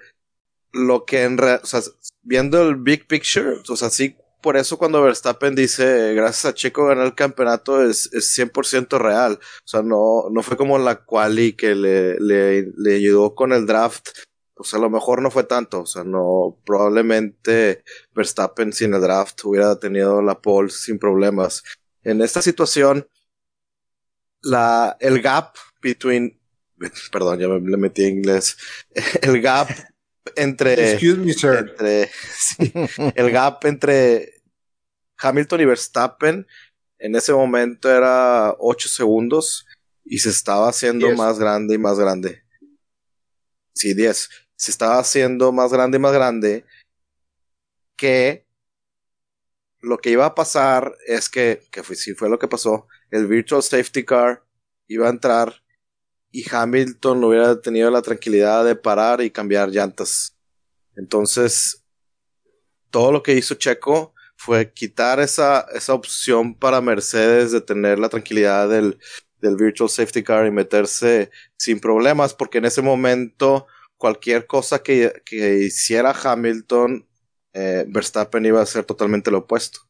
[0.72, 1.80] lo que en realidad, o sea,
[2.22, 6.86] viendo el big picture, o sea, sí, por eso cuando Verstappen dice, gracias a Checo
[6.86, 11.54] ganar el campeonato, es, es 100% real, o sea, no, no fue como la quali
[11.54, 14.08] que le, le, le ayudó con el draft,
[14.64, 19.44] sea, a lo mejor no fue tanto, o sea, no, probablemente Verstappen sin el draft
[19.44, 21.62] hubiera tenido la pole sin problemas.
[22.02, 23.06] En esta situación,
[24.42, 26.38] la, el gap between,
[27.12, 28.56] perdón, ya me le metí en inglés,
[29.22, 29.68] el gap
[30.36, 31.56] entre, Excuse me, sir.
[31.58, 32.72] entre sí,
[33.14, 34.42] el gap entre
[35.18, 36.46] Hamilton y Verstappen
[36.98, 39.66] en ese momento era 8 segundos
[40.04, 41.18] y se estaba haciendo Diez.
[41.18, 42.42] más grande y más grande.
[43.74, 44.28] Sí, 10.
[44.54, 46.64] Se estaba haciendo más grande y más grande
[47.96, 48.46] que
[49.80, 53.26] lo que iba a pasar es que, que fue, sí fue lo que pasó, el
[53.26, 54.44] Virtual Safety Car
[54.86, 55.61] iba a entrar
[56.32, 60.34] y Hamilton no hubiera tenido la tranquilidad de parar y cambiar llantas.
[60.96, 61.84] Entonces,
[62.90, 68.08] todo lo que hizo Checo fue quitar esa, esa opción para Mercedes de tener la
[68.08, 68.98] tranquilidad del,
[69.40, 73.66] del Virtual Safety Car y meterse sin problemas, porque en ese momento
[73.98, 77.06] cualquier cosa que, que hiciera Hamilton,
[77.52, 79.80] eh, Verstappen iba a ser totalmente lo opuesto.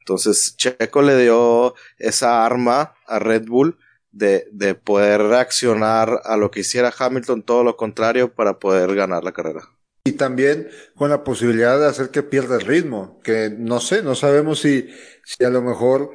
[0.00, 3.78] Entonces, Checo le dio esa arma a Red Bull
[4.12, 9.24] de, de poder reaccionar a lo que hiciera Hamilton, todo lo contrario, para poder ganar
[9.24, 9.68] la carrera.
[10.04, 14.14] Y también con la posibilidad de hacer que pierda el ritmo, que no sé, no
[14.14, 14.88] sabemos si,
[15.24, 16.10] si a lo mejor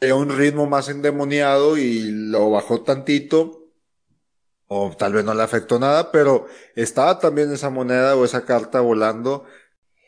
[0.00, 3.70] era un ritmo más endemoniado y lo bajó tantito,
[4.66, 8.80] o tal vez no le afectó nada, pero estaba también esa moneda o esa carta
[8.80, 9.44] volando.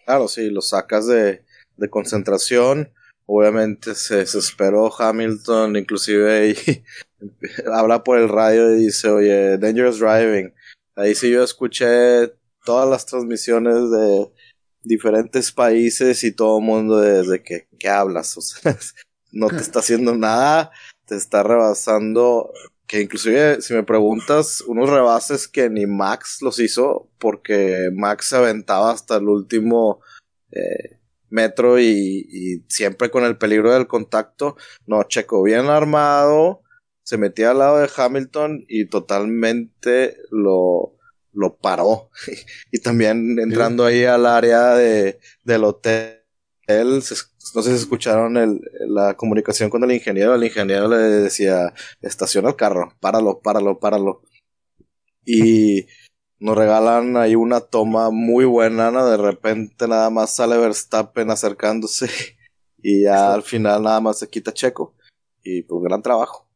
[0.05, 1.45] Claro, sí, lo sacas de,
[1.77, 2.93] de concentración.
[3.27, 6.85] Obviamente se desesperó Hamilton, inclusive
[7.73, 10.53] habla por el radio y dice, oye, dangerous driving.
[10.95, 12.35] Ahí sí yo escuché
[12.65, 14.31] todas las transmisiones de
[14.83, 18.37] diferentes países y todo el mundo desde que, ¿qué hablas?
[19.33, 20.71] No te está haciendo nada,
[21.07, 22.53] te está rebasando,
[22.87, 28.37] que inclusive si me preguntas, unos rebases que ni Max los hizo, porque Max se
[28.37, 30.01] aventaba hasta el último
[30.53, 31.01] eh,
[31.35, 34.57] metro y, y siempre con el peligro del contacto.
[34.87, 36.63] No, Checo bien armado,
[37.03, 40.97] se metía al lado de Hamilton y totalmente lo,
[41.33, 42.11] lo paró.
[42.73, 46.21] y también entrando ahí al área de, del hotel,
[47.03, 47.15] se-
[47.55, 52.49] no sé si escucharon el, la comunicación con el ingeniero, el ingeniero le decía, estaciona
[52.51, 54.23] el carro, páralo, páralo, páralo.
[55.25, 55.87] Y
[56.45, 59.09] nos regalan ahí una toma muy buena, ¿no?
[59.09, 62.07] De repente nada más sale Verstappen acercándose
[62.83, 64.95] y ya al final nada más se quita Checo.
[65.43, 66.47] Y pues gran trabajo.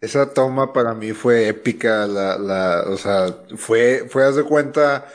[0.00, 5.06] Esa toma para mí fue épica, la, la, o sea, fue, fue, haz de cuenta,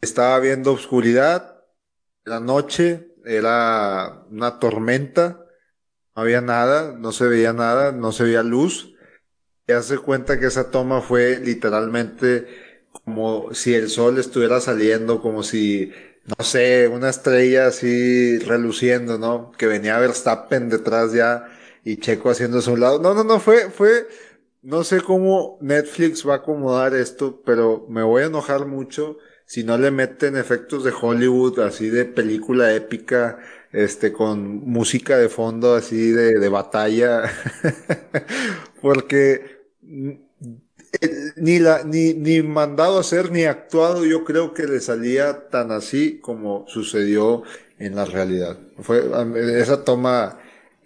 [0.00, 1.64] estaba viendo oscuridad,
[2.24, 5.44] la noche, era una tormenta,
[6.14, 8.94] no había nada, no se veía nada, no se veía luz,
[9.66, 15.20] y haz de cuenta que esa toma fue literalmente como si el sol estuviera saliendo,
[15.20, 15.92] como si,
[16.38, 19.52] no sé, una estrella así reluciendo, ¿no?
[19.52, 21.46] Que venía Verstappen detrás ya
[21.84, 22.98] y Checo haciéndose a un lado.
[23.00, 24.06] No, no, no, fue, fue,
[24.62, 29.64] no sé cómo Netflix va a acomodar esto, pero me voy a enojar mucho si
[29.64, 33.38] no le meten efectos de Hollywood, así de película épica,
[33.72, 37.22] este, con música de fondo, así de, de batalla,
[38.80, 40.10] porque mm,
[41.36, 45.72] ni la, ni, ni mandado a hacer, ni actuado, yo creo que le salía tan
[45.72, 47.42] así como sucedió
[47.78, 48.58] en la realidad.
[48.80, 49.02] Fue,
[49.60, 50.38] esa toma,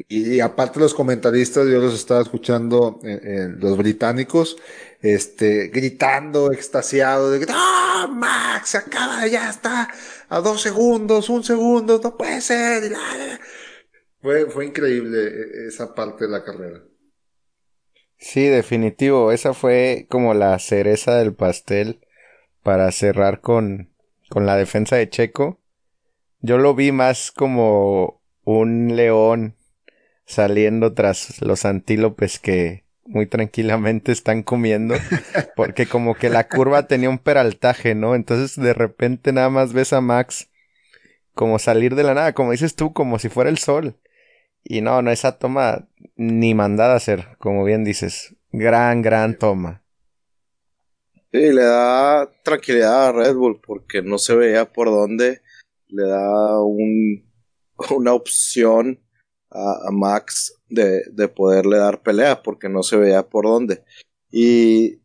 [0.09, 4.57] y, aparte los comentaristas, yo los estaba escuchando, los británicos,
[5.01, 9.89] este, gritando, extasiado, de ¡Ah, Max, acaba, ya está,
[10.29, 12.85] a dos segundos, un segundo, no puede ser.
[12.85, 13.41] y la, la, la".
[14.23, 16.83] Fue, fue increíble eh, esa parte de la carrera.
[18.25, 19.33] Sí, definitivo.
[19.33, 22.01] Esa fue como la cereza del pastel
[22.63, 23.91] para cerrar con,
[24.31, 25.61] con la defensa de Checo.
[26.41, 29.57] Yo lo vi más como un león
[30.25, 34.95] saliendo tras los antílopes que muy tranquilamente están comiendo.
[35.55, 38.15] Porque como que la curva tenía un peraltaje, ¿no?
[38.15, 40.49] Entonces de repente nada más ves a Max
[41.35, 43.99] como salir de la nada, como dices tú, como si fuera el sol.
[44.65, 48.37] Y no, no, esa toma ni mandada a hacer, como bien dices.
[48.53, 49.83] Gran, gran toma.
[51.33, 55.43] Sí, le da tranquilidad a Red Bull porque no se veía por dónde.
[55.89, 57.29] Le da un,
[57.91, 59.01] una opción
[59.51, 63.85] a, a Max de, de poderle dar pelea porque no se veía por dónde.
[64.31, 65.01] Y,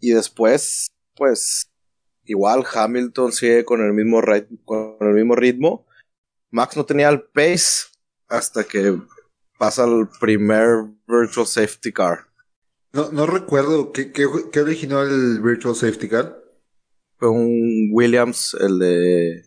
[0.00, 1.70] y después, pues,
[2.24, 4.20] igual Hamilton sigue con el mismo,
[4.64, 5.86] con el mismo ritmo.
[6.50, 7.86] Max no tenía el pace
[8.28, 8.98] hasta que
[9.60, 12.20] pasa el primer Virtual Safety Car.
[12.94, 16.42] No, no recuerdo, ¿qué, qué, qué originó el Virtual Safety Car?
[17.18, 19.42] Fue un Williams, el de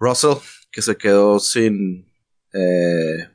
[0.00, 0.38] Russell,
[0.72, 2.10] que se quedó sin...
[2.52, 3.28] Eh,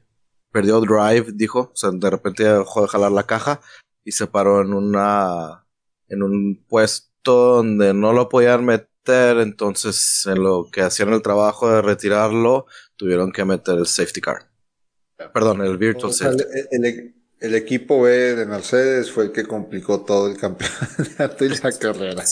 [0.52, 1.72] perdió drive, dijo.
[1.74, 3.62] O sea, de repente dejó de jalar la caja
[4.04, 5.66] y se paró en una...
[6.10, 11.72] en un puesto donde no lo podían meter, entonces en lo que hacían el trabajo
[11.72, 12.66] de retirarlo,
[12.98, 14.53] tuvieron que meter el safety car.
[15.32, 16.44] Perdón, el virtual safety.
[16.72, 21.72] El, el, equipo B de Mercedes fue el que complicó todo el campeonato y la
[21.80, 22.24] carrera.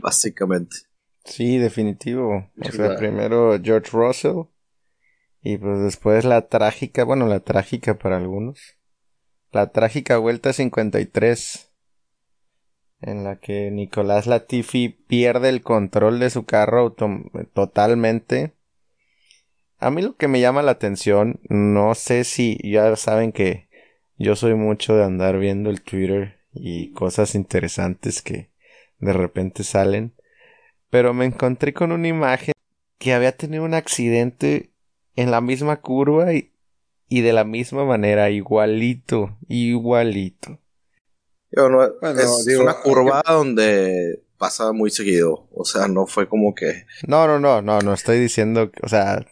[0.00, 0.76] Básicamente.
[1.24, 2.50] Sí, definitivo.
[2.60, 4.44] O sea, primero George Russell
[5.42, 8.78] y pues después la trágica, bueno, la trágica para algunos.
[9.52, 11.70] La trágica vuelta 53
[13.02, 16.96] en la que Nicolás Latifi pierde el control de su carro
[17.52, 18.54] totalmente
[19.78, 23.68] a mí lo que me llama la atención, no sé si ya saben que
[24.16, 28.50] yo soy mucho de andar viendo el Twitter y cosas interesantes que
[28.98, 30.14] de repente salen,
[30.90, 32.54] pero me encontré con una imagen
[32.98, 34.70] que había tenido un accidente
[35.16, 36.52] en la misma curva y,
[37.08, 40.58] y de la misma manera, igualito, igualito.
[41.50, 46.86] es una curva donde pasa muy seguido, o sea, no fue como que...
[47.06, 49.24] No, no, no, no, no estoy diciendo, o sea,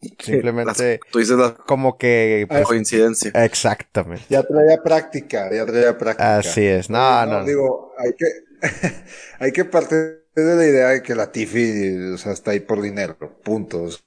[0.00, 1.00] Simplemente.
[1.10, 2.46] tú dices como que.
[2.48, 3.32] Pues, coincidencia.
[3.34, 4.24] Exactamente.
[4.28, 6.38] Ya traía práctica, ya traía práctica.
[6.38, 6.88] Así es.
[6.88, 7.44] No, no.
[7.44, 8.26] Digo, hay que,
[9.40, 12.80] hay que partir de la idea de que la Tiffy, o sea, está ahí por
[12.80, 13.16] dinero.
[13.42, 14.04] Puntos.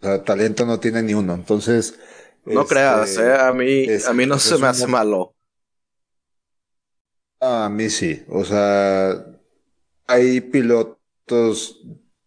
[0.00, 1.34] O sea, talento no tiene ni uno.
[1.34, 1.98] Entonces.
[2.44, 5.36] No este, creas, eh, a mí, a mí no se me hace malo.
[7.38, 8.24] A mí sí.
[8.28, 9.24] O sea,
[10.08, 11.80] hay pilotos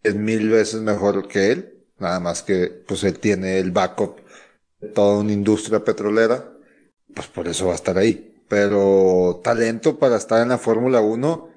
[0.04, 4.18] mil veces mejor que él Nada más que pues él tiene el backup
[4.80, 6.54] de toda una industria petrolera,
[7.14, 8.44] pues por eso va a estar ahí.
[8.48, 11.50] Pero talento para estar en la Fórmula 1,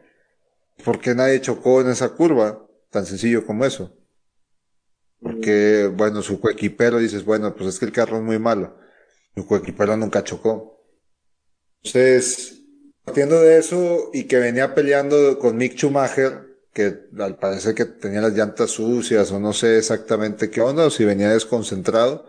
[0.84, 2.66] ¿por qué nadie chocó en esa curva?
[2.90, 3.94] Tan sencillo como eso.
[5.20, 8.78] Porque, bueno, su coequipero dices, bueno, pues es que el carro es muy malo.
[9.34, 10.80] Su coequipero nunca chocó.
[11.82, 12.62] Entonces,
[13.04, 16.47] partiendo de eso y que venía peleando con Mick Schumacher,
[16.78, 20.90] que al parecer que tenía las llantas sucias o no sé exactamente qué onda, o
[20.90, 22.28] si venía desconcentrado,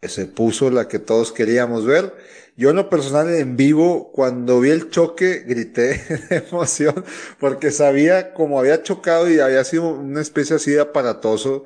[0.00, 2.14] se puso la que todos queríamos ver.
[2.56, 7.04] Yo en lo personal en vivo, cuando vi el choque, grité de emoción,
[7.40, 11.64] porque sabía cómo había chocado y había sido una especie así de aparatoso,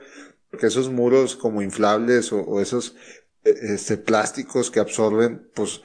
[0.51, 2.97] porque esos muros como inflables o, esos
[3.45, 5.83] e, este, plásticos que absorben, pues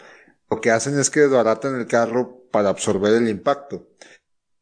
[0.50, 3.90] lo que hacen es que desbaratan el carro para absorber el impacto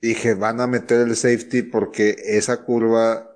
[0.01, 3.31] dije, van a meter el safety porque esa curva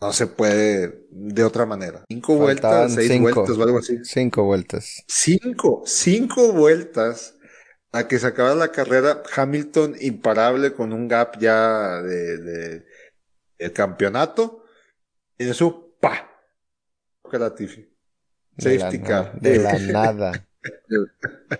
[0.00, 2.04] no se puede de otra manera.
[2.08, 3.98] Cinco vueltas, seis vueltas o algo así.
[4.04, 5.04] Cinco vueltas.
[5.08, 7.34] Cinco, cinco vueltas
[7.92, 9.22] a que se acaba la carrera.
[9.34, 12.86] Hamilton imparable con un gap ya de, de,
[13.58, 14.64] el campeonato.
[15.38, 16.30] Y eso, pa.
[17.32, 17.88] Latifi.
[18.58, 19.38] Safety car.
[19.40, 20.46] De la nada.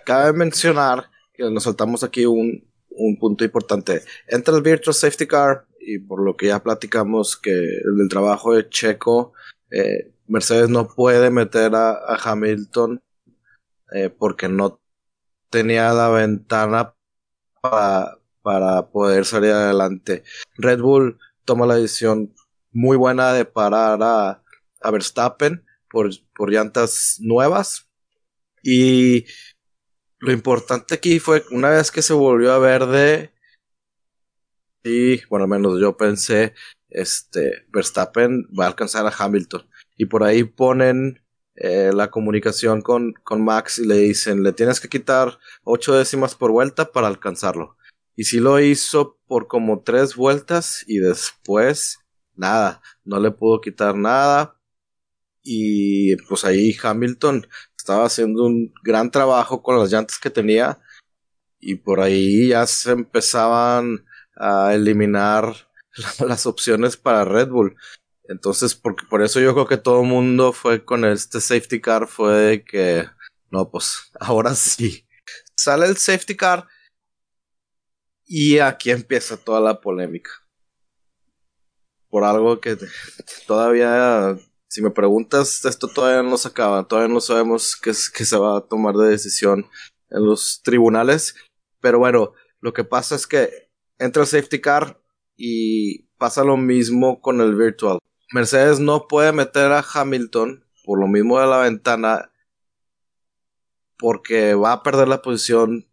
[0.05, 4.03] Cabe mencionar que nos saltamos aquí un, un punto importante.
[4.27, 8.67] Entra el Virtual Safety Car y por lo que ya platicamos que el trabajo de
[8.69, 9.33] Checo,
[9.71, 13.01] eh, Mercedes no puede meter a, Hamilton
[13.93, 14.81] eh, porque no
[15.49, 16.93] tenía la ventana
[17.61, 20.23] para poder salir adelante.
[20.57, 22.33] Red Bull toma la decisión
[22.71, 24.43] muy buena de parar a,
[24.81, 27.87] a Verstappen por, por llantas nuevas
[28.63, 29.25] y
[30.19, 33.33] lo importante aquí fue una vez que se volvió a verde,
[34.83, 36.53] y bueno, al menos yo pensé,
[36.89, 39.67] este, Verstappen va a alcanzar a Hamilton.
[39.97, 41.21] Y por ahí ponen
[41.55, 46.35] eh, la comunicación con, con Max y le dicen, le tienes que quitar ocho décimas
[46.35, 47.77] por vuelta para alcanzarlo.
[48.15, 51.99] Y si lo hizo por como tres vueltas y después
[52.35, 54.59] nada, no le pudo quitar nada.
[55.43, 57.47] Y pues ahí Hamilton
[57.87, 60.77] estaba haciendo un gran trabajo con las llantas que tenía
[61.57, 65.55] y por ahí ya se empezaban a eliminar
[66.27, 67.77] las opciones para Red Bull.
[68.25, 72.07] Entonces, porque por eso yo creo que todo el mundo fue con este safety car,
[72.09, 73.07] fue que,
[73.51, 75.07] no, pues ahora sí.
[75.55, 76.67] Sale el safety car
[78.25, 80.31] y aquí empieza toda la polémica.
[82.09, 82.77] Por algo que
[83.47, 84.37] todavía
[84.67, 88.57] si me preguntas, esto todavía no se acaba, todavía no sabemos qué, qué se va
[88.57, 89.69] a tomar de decisión
[90.09, 91.35] en los tribunales,
[91.79, 95.01] pero bueno, lo que pasa es que entra el safety car
[95.35, 97.99] y pasa lo mismo con el virtual.
[98.33, 102.31] Mercedes no puede meter a Hamilton por lo mismo de la ventana
[103.97, 105.87] porque va a perder la posición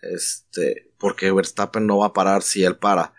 [0.00, 3.14] este porque Verstappen no va a parar si él para.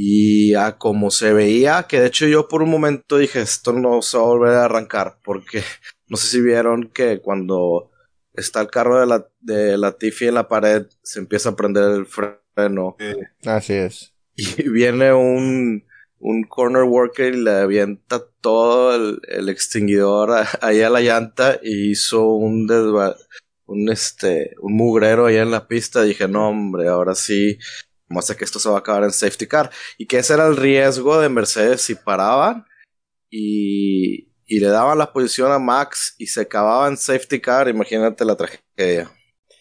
[0.00, 4.00] Y a como se veía, que de hecho yo por un momento dije, esto no
[4.02, 5.62] se va a volver a arrancar, porque
[6.08, 7.90] no sé si vieron que cuando
[8.32, 11.90] está el carro de la, de la Tiffy en la pared, se empieza a prender
[11.92, 12.96] el freno.
[13.44, 14.14] Así es.
[14.36, 15.84] Y viene un,
[16.20, 21.58] un corner worker y le avienta todo el, el extinguidor a- ahí a la llanta
[21.60, 23.16] y hizo un desva-
[23.66, 26.02] un este, un mugrero ahí en la pista.
[26.02, 27.58] Dije, no hombre, ahora sí,
[28.22, 29.70] sé que esto se va a acabar en safety car.
[29.98, 32.66] Y que ese era el riesgo de Mercedes si paraban
[33.30, 38.24] y, y le daban la posición a Max y se acababa en safety car, imagínate
[38.24, 39.10] la tragedia.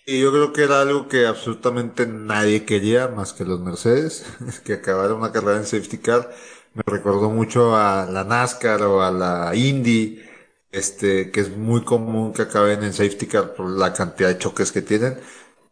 [0.05, 4.25] Y yo creo que era algo que absolutamente nadie quería más que los Mercedes,
[4.63, 6.33] que acabara una carrera en safety car.
[6.73, 10.21] Me recordó mucho a la NASCAR o a la Indy,
[10.71, 14.71] este, que es muy común que acaben en safety car por la cantidad de choques
[14.71, 15.19] que tienen,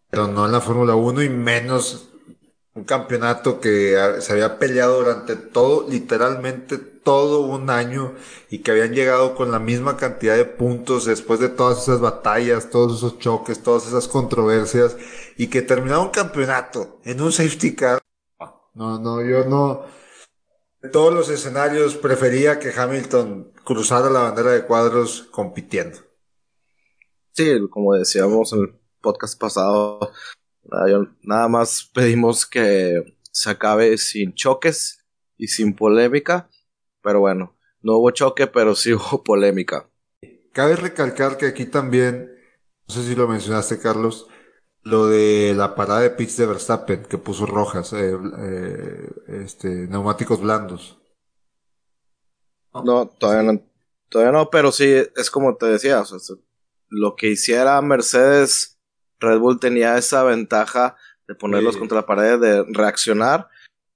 [0.09, 2.09] pero no en la Fórmula 1 y menos
[2.75, 8.15] un campeonato que se había peleado durante todo, literalmente todo un año
[8.49, 12.69] y que habían llegado con la misma cantidad de puntos después de todas esas batallas,
[12.69, 14.97] todos esos choques, todas esas controversias
[15.37, 18.01] y que terminaron un campeonato en un safety car.
[18.73, 19.85] No, no, yo no.
[20.83, 25.99] En todos los escenarios prefería que Hamilton cruzara la bandera de cuadros compitiendo.
[27.31, 30.11] Sí, como decíamos en el podcast pasado,
[31.23, 35.05] nada, más pedimos que se acabe sin choques
[35.37, 36.49] y sin polémica,
[37.01, 39.89] pero bueno, no hubo choque, pero sí hubo polémica.
[40.53, 42.31] Cabe recalcar que aquí también,
[42.87, 44.27] no sé si lo mencionaste, Carlos,
[44.83, 50.41] lo de la parada de pitch de Verstappen, que puso rojas, eh, eh, este, neumáticos
[50.41, 50.99] blandos.
[52.73, 53.61] No, todavía no,
[54.09, 54.85] todavía no, pero sí,
[55.15, 56.35] es como te decía, o sea, se-
[56.89, 58.74] lo que hiciera Mercedes,
[59.19, 60.95] Red Bull tenía esa ventaja
[61.27, 61.79] de ponerlos Sí.
[61.79, 63.49] contra la pared, de reaccionar.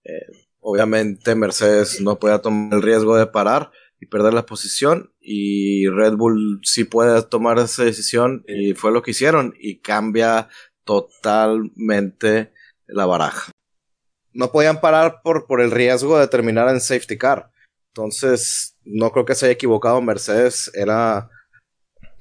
[0.04, 0.26] Eh,
[0.60, 6.14] obviamente Mercedes no podía tomar el riesgo de parar y perder la posición y Red
[6.16, 10.48] Bull sí puede tomar esa decisión y fue lo que hicieron y cambia
[10.86, 12.54] totalmente
[12.88, 13.52] la baraja.
[14.34, 17.52] No podían parar por, por el riesgo de terminar en safety car.
[17.94, 20.72] Entonces, no creo que se haya equivocado Mercedes.
[20.74, 21.30] Era.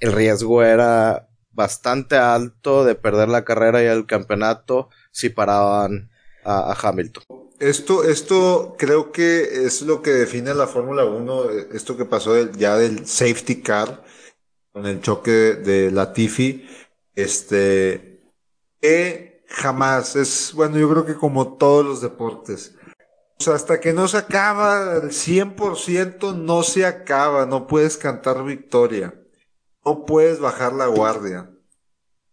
[0.01, 1.28] El riesgo era
[1.59, 6.09] bastante alto de perder la carrera y el campeonato si paraban
[6.45, 7.25] a, Hamilton.
[7.59, 12.41] Esto, esto creo que es lo que define la Fórmula 1, eh, esto que pasó
[12.53, 14.05] ya del safety car,
[14.73, 16.65] con el choque de, Latifi,
[17.17, 18.23] este,
[18.81, 22.77] que jamás, es, bueno, yo creo que como todos los deportes,
[23.49, 29.13] hasta que no se acaba el 100%, no se acaba, no puedes cantar victoria,
[29.85, 31.51] no puedes bajar la guardia.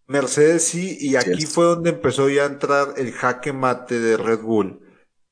[0.08, 4.42] Mercedes sí, y aquí fue donde empezó ya a entrar el jaque mate de Red
[4.42, 4.82] Bull.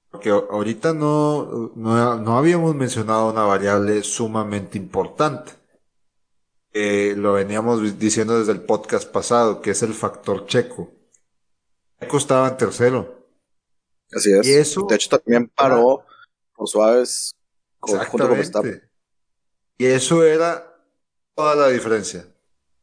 [0.09, 5.51] Porque ahorita no, no, no habíamos mencionado una variable sumamente importante.
[6.71, 10.91] Eh, lo veníamos diciendo desde el podcast pasado, que es el factor checo.
[11.99, 13.27] Checo estaba en tercero.
[14.11, 14.47] Así es.
[14.47, 16.03] Y eso- de hecho, también paró
[16.55, 17.35] por suaves
[17.79, 18.89] con, junto con Verstappen.
[19.77, 20.72] Y eso era
[21.35, 22.27] toda la diferencia.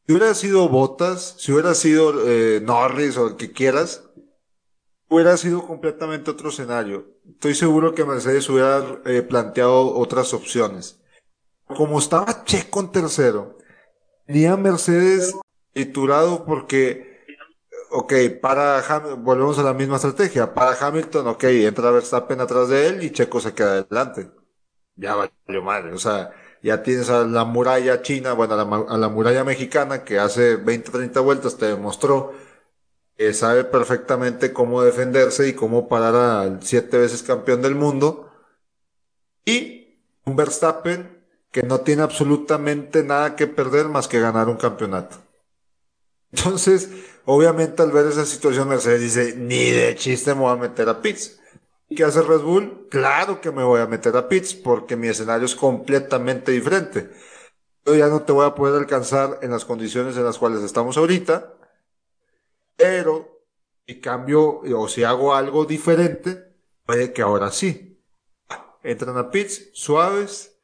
[0.06, 4.04] Si hubiera sido Bottas, si hubiera sido eh, Norris o el que quieras,
[5.08, 7.06] hubiera sido completamente otro escenario.
[7.28, 11.00] Estoy seguro que Mercedes hubiera eh, planteado otras opciones.
[11.66, 13.56] Como estaba Checo en tercero,
[14.26, 15.36] tenía Mercedes
[15.72, 17.24] triturado porque,
[17.90, 20.52] ok, para Ham- volvemos a la misma estrategia.
[20.52, 24.32] Para Hamilton, ok, entra Verstappen atrás de él y Checo se queda adelante.
[24.96, 26.32] Ya valió madre, o sea,
[26.62, 31.20] ya tienes a la muralla china, bueno, a la, muralla mexicana que hace 20, 30
[31.20, 32.34] vueltas te demostró
[33.16, 38.30] que sabe perfectamente cómo defenderse y cómo parar al siete veces campeón del mundo.
[39.44, 45.16] Y un Verstappen que no tiene absolutamente nada que perder más que ganar un campeonato.
[46.32, 46.90] Entonces,
[47.24, 51.02] obviamente al ver esa situación Mercedes dice, ni de chiste me voy a meter a
[51.02, 51.39] pits.
[51.90, 52.86] ¿Y qué hace Red Bull?
[52.90, 57.10] Claro que me voy a meter a pits porque mi escenario es completamente diferente.
[57.86, 60.96] Yo ya no te voy a poder alcanzar en las condiciones en las cuales estamos
[60.98, 61.54] ahorita,
[62.76, 63.42] pero
[63.86, 68.02] si cambio o si hago algo diferente, puede que ahora sí.
[68.82, 70.58] Entran a pits suaves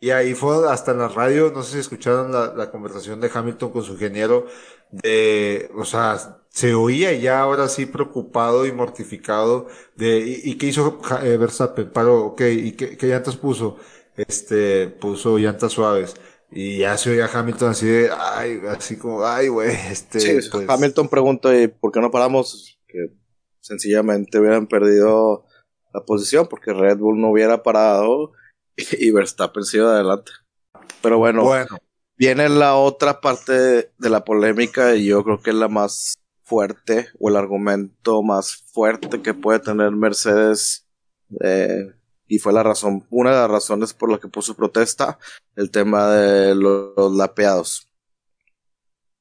[0.00, 3.30] Y ahí fue hasta en la radio, no sé si escucharon la, la conversación de
[3.34, 4.46] Hamilton con su ingeniero,
[4.90, 10.66] de, o sea, se oía ya ahora sí preocupado y mortificado de, ¿y, y qué
[10.66, 11.90] hizo eh, Verstappen?
[11.90, 13.76] Paró, ok, ¿y qué, qué llantas puso?
[14.16, 16.14] Este, puso llantas suaves.
[16.52, 20.68] Y ya se oía Hamilton así de, ay, así como, ay, güey, este, Sí, pues,
[20.68, 22.78] Hamilton pregunta, ¿y por qué no paramos?
[22.86, 23.10] Que
[23.58, 25.46] sencillamente hubieran perdido
[25.92, 28.30] la posición porque Red Bull no hubiera parado
[28.76, 30.30] y Verstappen se iba adelante.
[31.02, 31.78] Pero bueno, bueno,
[32.16, 36.14] viene la otra parte de la polémica y yo creo que es la más
[36.44, 40.86] fuerte o el argumento más fuerte que puede tener Mercedes
[41.40, 41.92] eh,
[42.26, 45.18] y fue la razón, una de las razones por la que puso protesta,
[45.56, 47.88] el tema de lo- los lapeados.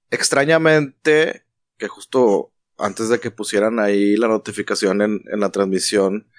[0.10, 1.46] Extrañamente,
[1.78, 6.30] que justo antes de que pusieran ahí la notificación en, en la transmisión,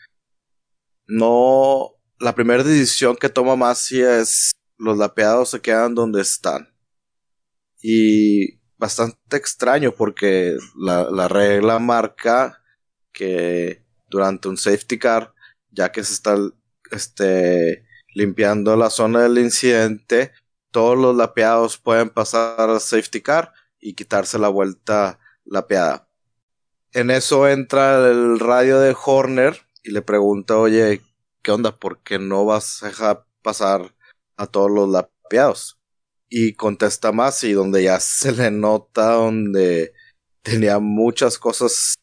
[1.07, 6.75] no, la primera decisión que toma Masi es los lapeados se quedan donde están.
[7.83, 12.63] Y bastante extraño porque la, la regla marca
[13.13, 15.33] que durante un safety car,
[15.71, 16.37] ya que se está
[16.91, 20.33] este, limpiando la zona del incidente,
[20.71, 26.07] todos los lapeados pueden pasar al safety car y quitarse la vuelta lapeada.
[26.93, 31.01] En eso entra el radio de Horner y le pregunta, oye,
[31.41, 31.79] ¿qué onda?
[31.79, 33.95] ¿Por qué no vas a dejar pasar
[34.37, 35.79] a todos los lapeados?
[36.29, 39.93] Y contesta más y donde ya se le nota donde
[40.43, 41.95] tenía muchas cosas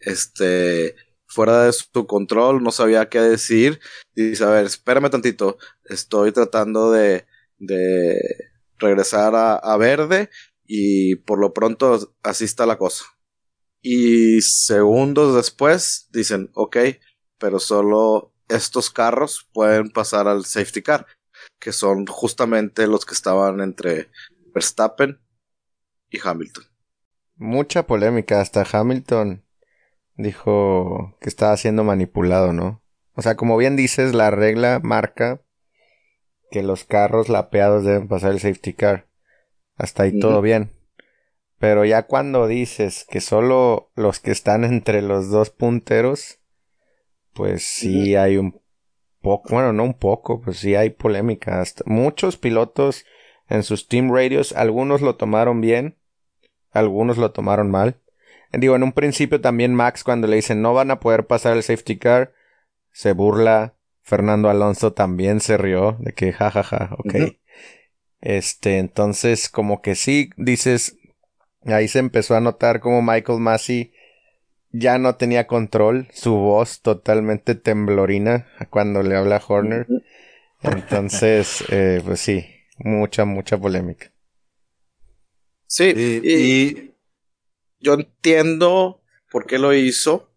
[0.00, 0.94] este
[1.26, 3.80] fuera de su control, no sabía qué decir.
[4.14, 7.26] Dice, a ver, espérame tantito, estoy tratando de,
[7.58, 8.20] de
[8.78, 10.30] regresar a, a verde
[10.64, 13.04] y por lo pronto así está la cosa.
[13.82, 16.76] Y segundos después dicen, ok,
[17.38, 21.06] pero solo estos carros pueden pasar al safety car,
[21.58, 24.10] que son justamente los que estaban entre
[24.54, 25.20] Verstappen
[26.10, 26.64] y Hamilton.
[27.36, 29.44] Mucha polémica, hasta Hamilton
[30.16, 32.82] dijo que estaba siendo manipulado, ¿no?
[33.14, 35.42] O sea, como bien dices, la regla marca
[36.50, 39.08] que los carros lapeados deben pasar el safety car.
[39.76, 40.72] Hasta ahí todo bien.
[41.58, 46.40] Pero ya cuando dices que solo los que están entre los dos punteros,
[47.32, 48.60] pues sí hay un
[49.26, 51.60] poco, bueno, no un poco, pues sí hay polémica.
[51.60, 53.04] Hasta muchos pilotos
[53.48, 55.96] en sus team radios, algunos lo tomaron bien,
[56.70, 57.96] algunos lo tomaron mal.
[58.52, 61.64] Digo, en un principio también Max cuando le dicen no van a poder pasar el
[61.64, 62.34] safety car,
[62.92, 63.74] se burla.
[64.02, 67.14] Fernando Alonso también se rió de que jajaja, ok.
[67.16, 67.36] Ujú.
[68.20, 70.96] Este, entonces como que sí, dices,
[71.64, 73.92] ahí se empezó a notar como Michael Massey
[74.78, 79.86] ya no tenía control, su voz totalmente temblorina cuando le habla a Horner.
[80.62, 82.46] Entonces, eh, pues sí,
[82.78, 84.12] mucha, mucha polémica.
[85.66, 86.94] Sí, y, y, y-
[87.80, 90.30] yo entiendo por qué lo hizo.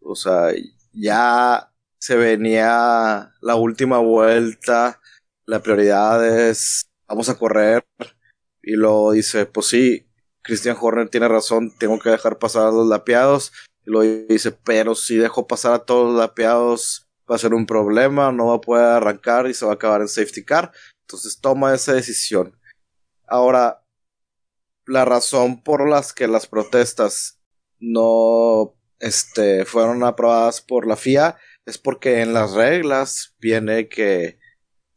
[0.00, 0.50] O sea,
[0.92, 5.00] ya se venía la última vuelta,
[5.46, 7.84] la prioridad es vamos a correr.
[8.62, 10.06] Y luego dice, pues sí,
[10.42, 13.52] Christian Horner tiene razón, tengo que dejar pasar a los lapeados.
[13.84, 17.66] Y luego dice, pero si dejo pasar a todos los lapeados va a ser un
[17.66, 20.72] problema, no va a poder arrancar y se va a acabar en safety car.
[21.02, 22.58] Entonces toma esa decisión.
[23.26, 23.84] Ahora,
[24.86, 27.40] la razón por las que las protestas
[27.78, 31.36] no este, fueron aprobadas por la FIA
[31.66, 34.38] es porque en las reglas viene que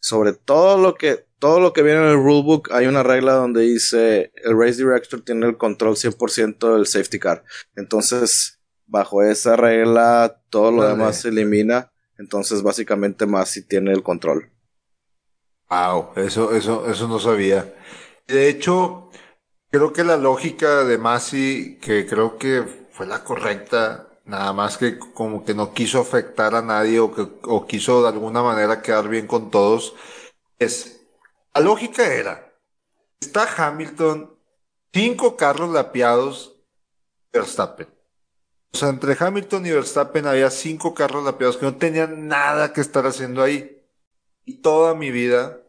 [0.06, 3.62] sobre todo lo que todo lo que viene en el rulebook hay una regla donde
[3.64, 7.44] dice el race director tiene el control 100% del safety car.
[7.76, 10.92] Entonces, bajo esa regla todo lo Vale.
[10.94, 14.52] demás se elimina, entonces básicamente Masi tiene el control.
[15.72, 17.74] Wow, eso, eso, eso no sabía.
[18.28, 19.10] De hecho,
[19.72, 24.98] creo que la lógica de Masi, que creo que fue la correcta, nada más que
[25.00, 29.08] como que no quiso afectar a nadie o que o quiso de alguna manera quedar
[29.08, 29.96] bien con todos,
[30.60, 31.02] es,
[31.54, 32.54] la lógica era,
[33.20, 34.36] está Hamilton,
[34.94, 36.56] cinco carros lapeados,
[37.32, 37.88] Verstappen.
[38.74, 42.82] O sea, entre Hamilton y Verstappen había cinco carros lapeados que no tenían nada que
[42.82, 43.82] estar haciendo ahí.
[44.44, 45.62] Y toda mi vida,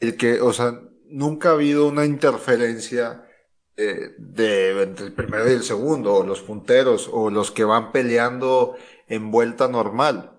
[0.00, 3.28] el que, o sea, nunca ha habido una interferencia
[3.76, 8.76] eh, de entre el primero y el segundo, los punteros, o los que van peleando
[9.08, 10.38] en vuelta normal.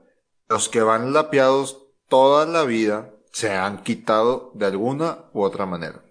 [0.49, 6.03] Los que van lapeados toda la vida se han quitado de alguna u otra manera.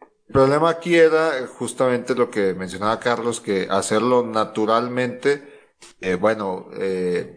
[0.00, 7.34] El problema aquí era justamente lo que mencionaba Carlos, que hacerlo naturalmente, eh, bueno, eh,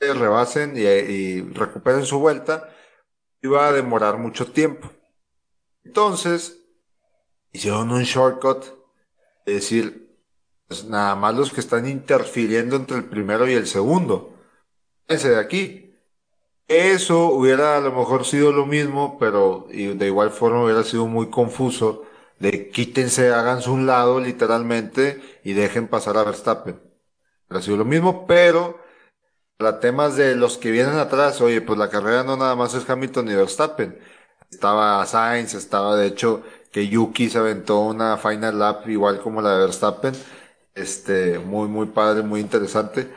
[0.00, 2.68] rebasen y, y recuperen su vuelta,
[3.42, 4.90] iba a demorar mucho tiempo.
[5.84, 6.63] Entonces,
[7.54, 8.64] hicieron un shortcut,
[9.46, 10.18] es decir,
[10.68, 14.34] pues nada más los que están interfiriendo entre el primero y el segundo.
[15.08, 15.80] Ese de aquí.
[16.66, 21.30] Eso hubiera a lo mejor sido lo mismo, pero de igual forma hubiera sido muy
[21.30, 22.04] confuso
[22.38, 26.80] de quítense, háganse un lado literalmente y dejen pasar a Verstappen.
[27.48, 28.80] Hubiera sido lo mismo, pero
[29.58, 32.88] para temas de los que vienen atrás, oye, pues la carrera no nada más es
[32.88, 33.98] Hamilton y Verstappen.
[34.50, 36.42] Estaba Sainz, estaba de hecho
[36.74, 40.12] que Yuki se aventó una final lap igual como la de Verstappen.
[40.74, 43.08] Este, muy, muy padre, muy interesante.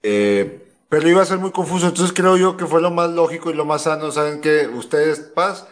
[0.00, 3.50] Eh, pero iba a ser muy confuso, entonces creo yo que fue lo más lógico
[3.50, 4.12] y lo más sano.
[4.12, 5.66] Saben que ustedes, paz,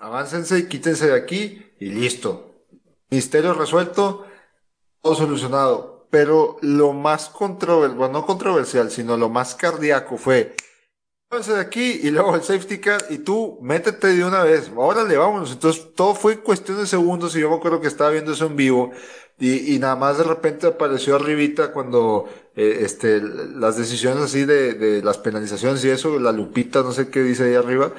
[0.00, 2.64] aváncense y quítense de aquí y listo.
[3.08, 4.26] Misterio resuelto,
[5.00, 10.56] todo solucionado pero lo más controversial, bueno, no controversial, sino lo más cardíaco fue,
[11.30, 15.52] de aquí y luego el safety car y tú métete de una vez, órale, vámonos.
[15.52, 18.56] Entonces todo fue cuestión de segundos y yo me acuerdo que estaba viendo eso en
[18.56, 18.90] vivo
[19.38, 24.74] y, y nada más de repente apareció arribita cuando eh, este, las decisiones así de,
[24.74, 27.92] de las penalizaciones y eso, la lupita, no sé qué dice ahí arriba,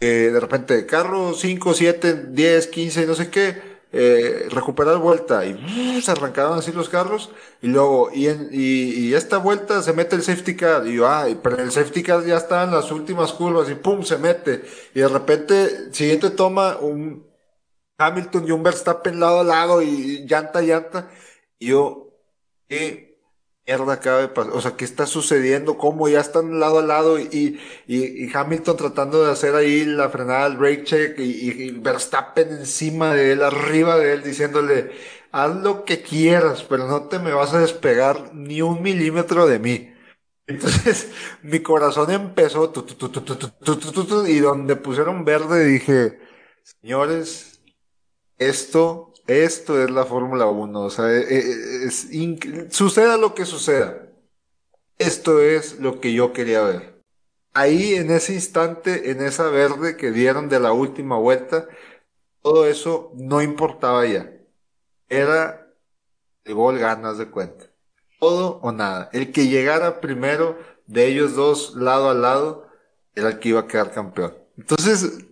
[0.00, 5.54] eh, de repente carro 5, 7, 10, 15, no sé qué eh, recuperar vuelta y
[5.54, 7.30] uh, se arrancaron así los carros
[7.62, 11.26] y luego y, en, y, esta vuelta se mete el safety car y yo, ah,
[11.42, 14.62] pero el safety car ya está las últimas curvas y pum, se mete.
[14.94, 17.26] Y de repente siguiente toma un
[17.98, 21.10] Hamilton y un Verstappen lado a lado y llanta llanta.
[21.58, 22.10] Y yo,
[22.68, 23.05] ¿qué
[23.66, 24.52] mierda acaba de pasar?
[24.54, 25.78] O sea, ¿qué está sucediendo?
[25.78, 30.08] ¿Cómo ya están lado a lado y, y, y Hamilton tratando de hacer ahí la
[30.08, 34.92] frenada, el brake check y, y, Verstappen encima de él, arriba de él, diciéndole,
[35.32, 39.58] haz lo que quieras, pero no te me vas a despegar ni un milímetro de
[39.58, 39.92] mí.
[40.46, 41.10] Entonces,
[41.42, 42.72] mi corazón empezó,
[44.28, 46.18] y donde pusieron verde dije,
[46.62, 47.60] señores,
[48.38, 52.08] esto esto es la Fórmula 1, o sea, eh, es,
[52.70, 54.08] suceda lo que suceda.
[54.98, 57.02] Esto es lo que yo quería ver.
[57.52, 61.68] Ahí en ese instante, en esa verde que dieron de la última vuelta,
[62.42, 64.30] todo eso no importaba ya.
[65.08, 65.66] Era
[66.44, 67.66] el gol ganas de cuenta.
[68.20, 69.10] Todo o nada.
[69.12, 72.68] El que llegara primero de ellos dos lado a lado
[73.14, 74.34] era el que iba a quedar campeón.
[74.56, 75.26] Entonces,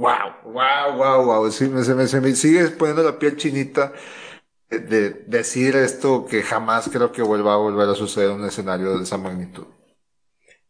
[0.00, 1.50] Wow, wow, wow, wow.
[1.52, 3.92] Sí, me, se, me, se poniendo la piel chinita
[4.70, 9.04] de, decir esto que jamás creo que vuelva a volver a suceder un escenario de
[9.04, 9.66] esa magnitud.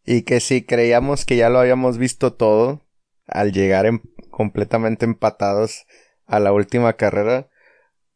[0.05, 2.81] Y que si creíamos que ya lo habíamos visto todo,
[3.29, 4.03] al llegar en,
[4.33, 5.87] completamente empatados
[6.27, 7.49] a la última carrera,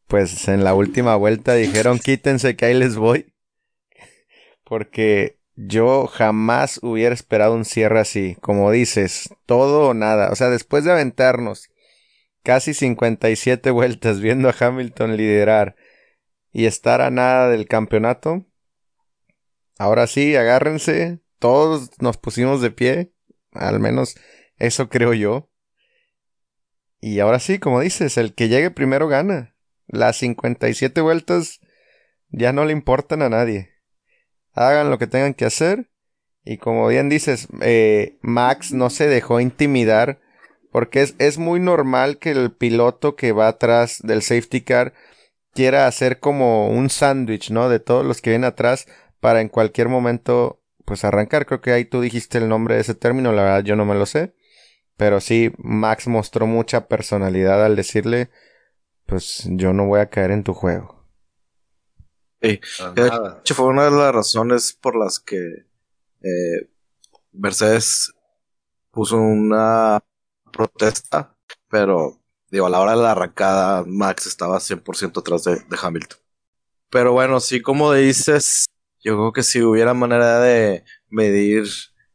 [0.07, 3.33] pues en la última vuelta dijeron quítense que ahí les voy.
[4.65, 10.29] Porque yo jamás hubiera esperado un cierre así, como dices, todo o nada.
[10.31, 11.69] O sea, después de aventarnos
[12.43, 15.75] casi 57 vueltas viendo a Hamilton liderar
[16.51, 18.45] y estar a nada del campeonato,
[19.77, 23.13] ahora sí, agárrense, todos nos pusimos de pie,
[23.51, 24.15] al menos
[24.57, 25.49] eso creo yo.
[26.99, 29.55] Y ahora sí, como dices, el que llegue primero gana.
[29.87, 31.61] Las 57 vueltas
[32.29, 33.74] ya no le importan a nadie
[34.55, 35.89] hagan lo que tengan que hacer.
[36.43, 40.19] Y como bien dices, eh, Max no se dejó intimidar
[40.71, 44.93] porque es, es muy normal que el piloto que va atrás del safety car
[45.53, 47.69] quiera hacer como un sándwich, ¿no?
[47.69, 48.87] De todos los que vienen atrás
[49.19, 51.45] para en cualquier momento pues arrancar.
[51.45, 53.95] Creo que ahí tú dijiste el nombre de ese término, la verdad yo no me
[53.95, 54.35] lo sé.
[54.97, 58.29] Pero sí, Max mostró mucha personalidad al decirle,
[59.05, 60.94] pues yo no voy a caer en tu juego.
[62.41, 62.59] Sí.
[62.95, 65.65] De hecho, fue una de las razones por las que
[66.21, 66.69] eh,
[67.31, 68.13] Mercedes
[68.91, 70.03] puso una
[70.51, 71.35] protesta,
[71.69, 72.19] pero
[72.49, 76.19] digo, a la hora de la arrancada, Max estaba 100% atrás de, Hamilton.
[76.89, 78.65] Pero bueno, sí, como dices,
[79.03, 81.65] yo creo que si hubiera manera de medir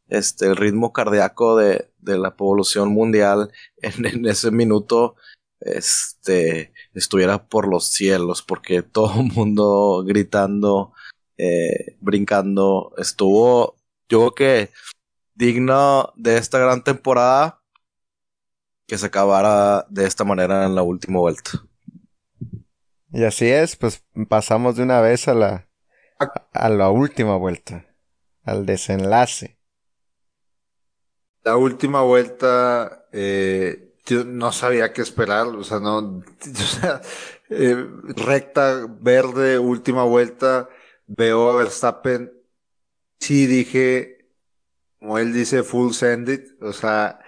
[0.07, 5.15] este el ritmo cardíaco de, de la población mundial en, en ese minuto,
[5.59, 10.93] este estuviera por los cielos, porque todo el mundo gritando,
[11.37, 13.77] eh, brincando, estuvo,
[14.09, 14.69] yo creo que
[15.33, 17.61] digno de esta gran temporada
[18.87, 21.51] que se acabara de esta manera en la última vuelta.
[23.13, 25.67] Y así es, pues pasamos de una vez a la
[26.53, 27.85] a la última vuelta,
[28.43, 29.57] al desenlace.
[31.43, 37.01] La última vuelta eh, yo no sabía qué esperar, o sea, no, o sea,
[37.49, 37.85] eh,
[38.15, 40.69] recta, verde, última vuelta,
[41.07, 42.31] veo a Verstappen,
[43.19, 44.27] sí dije,
[44.99, 47.19] como él dice, full send it, o sea,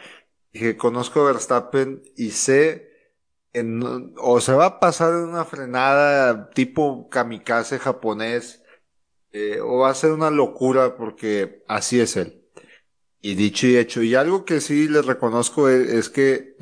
[0.53, 2.91] Dije, conozco a Verstappen y sé
[3.53, 8.63] en, o se va a pasar una frenada tipo kamikaze japonés,
[9.31, 12.42] eh, o va a ser una locura porque así es él.
[13.25, 16.57] Y dicho y hecho, y algo que sí les reconozco es, es que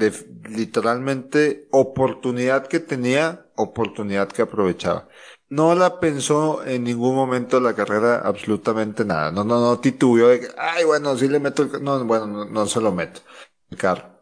[0.48, 5.10] literalmente oportunidad que tenía, oportunidad que aprovechaba.
[5.50, 9.32] No la pensó en ningún momento la carrera absolutamente nada.
[9.32, 12.46] No, no, no titubeó de que, ay, bueno, sí le meto el, no, bueno, no,
[12.46, 13.22] no se lo meto.
[13.72, 14.22] El carro.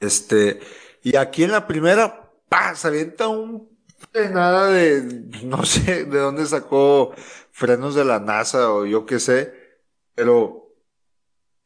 [0.00, 0.60] Este,
[1.02, 2.74] y aquí en la primera, ¡pah!
[2.74, 3.70] Se avienta un
[4.12, 5.02] frenada de,
[5.44, 7.12] no sé de dónde sacó
[7.52, 9.54] frenos de la NASA o yo qué sé,
[10.14, 10.63] pero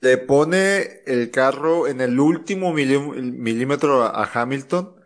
[0.00, 4.96] le pone el carro en el último milímetro a, Hamilton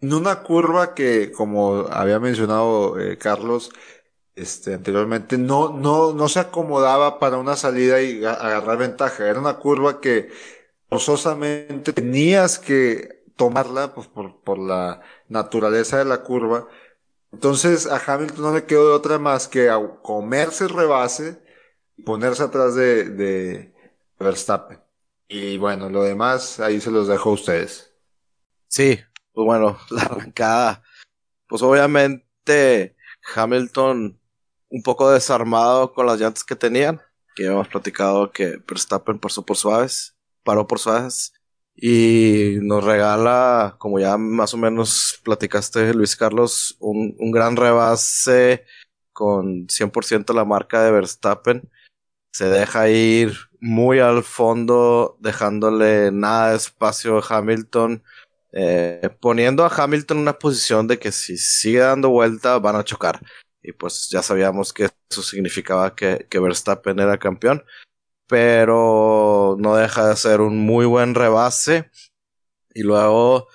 [0.00, 3.70] en una curva que, como había mencionado eh, Carlos,
[4.36, 9.28] este, anteriormente, no, no, no se acomodaba para una salida y agarrar ventaja.
[9.28, 10.30] Era una curva que
[10.88, 16.68] forzosamente tenías que tomarla pues, por, por la naturaleza de la curva.
[17.32, 19.70] Entonces a Hamilton no le quedó de otra más que
[20.02, 21.42] comerse el rebase
[21.96, 23.74] y ponerse atrás de, de
[24.18, 24.80] Verstappen.
[25.28, 27.94] Y bueno, lo demás ahí se los dejo a ustedes.
[28.68, 28.98] Sí,
[29.32, 30.82] pues bueno, la arrancada.
[31.46, 32.96] Pues obviamente
[33.34, 34.18] Hamilton
[34.70, 37.00] un poco desarmado con las llantas que tenían,
[37.34, 41.32] que hemos platicado que Verstappen pasó por suaves, paró por suaves
[41.74, 48.64] y nos regala, como ya más o menos platicaste, Luis Carlos, un, un gran rebase
[49.12, 51.70] con 100% la marca de Verstappen.
[52.38, 58.04] Se deja ir muy al fondo, dejándole nada de espacio a Hamilton,
[58.52, 62.84] eh, poniendo a Hamilton en una posición de que si sigue dando vuelta van a
[62.84, 63.20] chocar.
[63.60, 67.64] Y pues ya sabíamos que eso significaba que, que Verstappen era campeón
[68.28, 71.90] pero no deja de ser un muy buen rebase.
[72.74, 73.48] Y luego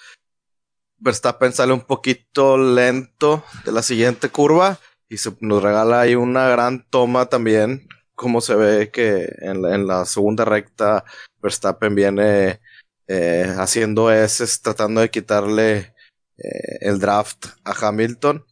[0.97, 6.49] Verstappen sale un poquito lento de la siguiente curva y se nos regala ahí una
[6.49, 11.03] gran toma también, como se ve que en la, segunda recta
[11.41, 12.61] Verstappen viene
[13.07, 15.93] eh, haciendo ese, tratando de quitarle
[16.37, 18.45] eh, el draft a Hamilton.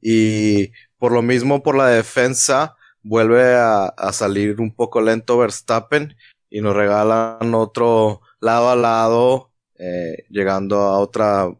[0.00, 6.16] Y por lo mismo, por la defensa, vuelve a, salir un poco lento Verstappen
[6.50, 11.52] y nos regalan otro lado a lado, eh, llegando a otra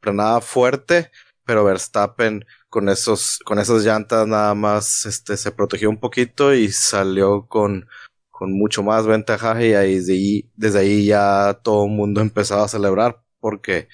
[0.00, 1.10] frenada fuerte,
[1.44, 2.44] pero Verstappen
[2.74, 7.86] con esos, con esas llantas nada más, este, se protegió un poquito y salió con,
[8.30, 12.64] con mucho más ventaja y ahí, desde ahí, desde ahí ya todo el mundo empezaba
[12.64, 13.86] a celebrar porque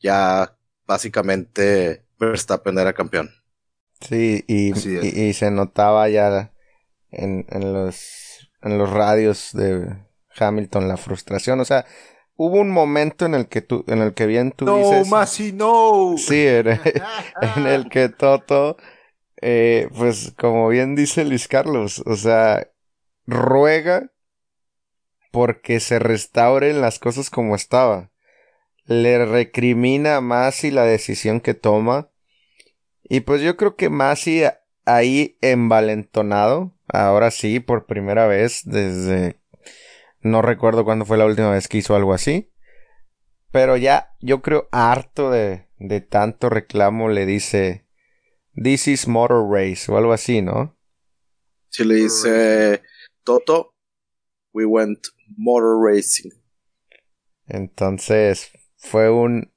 [0.00, 0.56] ya
[0.86, 3.28] básicamente Verstappen era campeón.
[4.00, 6.54] Sí, y, y, se notaba ya
[7.10, 9.94] en, en, los, en los radios de
[10.38, 11.60] Hamilton la frustración.
[11.60, 11.84] O sea,
[12.36, 15.08] hubo un momento en el que tú, en el que bien tú no, dices.
[15.08, 16.14] Masi, no.
[16.16, 18.76] Sí, en, el que Toto,
[19.40, 22.68] eh, pues como bien dice Luis Carlos, o sea,
[23.26, 24.10] ruega
[25.30, 28.10] porque se restauren las cosas como estaba.
[28.84, 32.10] Le recrimina a Masi la decisión que toma
[33.12, 34.44] y pues yo creo que Masi
[34.86, 39.36] ahí envalentonado, ahora sí, por primera vez desde...
[40.22, 42.52] No recuerdo cuándo fue la última vez que hizo algo así.
[43.50, 47.86] Pero ya, yo creo harto de, de tanto reclamo le dice...
[48.54, 50.76] This is Motor Race o algo así, ¿no?
[51.70, 52.82] Si le dice
[53.24, 53.74] Toto,
[54.52, 55.06] we went
[55.38, 56.30] Motor Racing.
[57.46, 59.54] Entonces, fue un...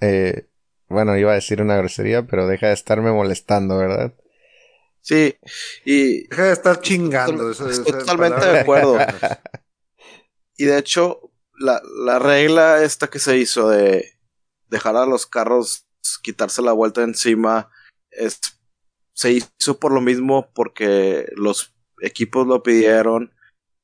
[0.00, 0.48] Eh,
[0.88, 4.14] bueno, iba a decir una grosería, pero deja de estarme molestando, ¿verdad?
[5.02, 5.36] Sí,
[5.84, 6.26] y...
[6.26, 7.52] Deja de estar chingando.
[7.52, 8.98] Estoy, totalmente de acuerdo.
[10.60, 14.18] Y de hecho, la, la regla esta que se hizo de
[14.68, 15.86] dejar a los carros
[16.22, 17.70] quitarse la vuelta encima
[18.10, 18.38] es,
[19.14, 23.32] se hizo por lo mismo porque los equipos lo pidieron.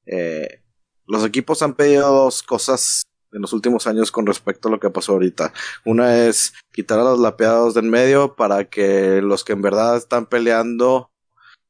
[0.05, 0.63] Eh,
[1.07, 4.91] los equipos han pedido dos cosas en los últimos años con respecto a lo que
[4.91, 5.55] pasó ahorita.
[5.87, 10.27] Una es quitar a los lapeados del medio para que los que en verdad están
[10.27, 11.11] peleando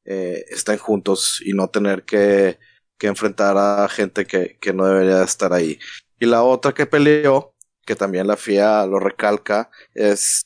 [0.04, 2.59] eh, estén juntos y no tener que,
[2.99, 5.78] que enfrentar a gente que, que, no debería estar ahí.
[6.18, 10.42] Y la otra que peleó, que también la FIA lo recalca, es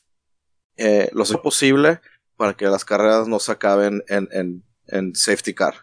[0.77, 2.01] eh, lo sé posible
[2.35, 5.75] para que las carreras no se acaben en, en, en safety car.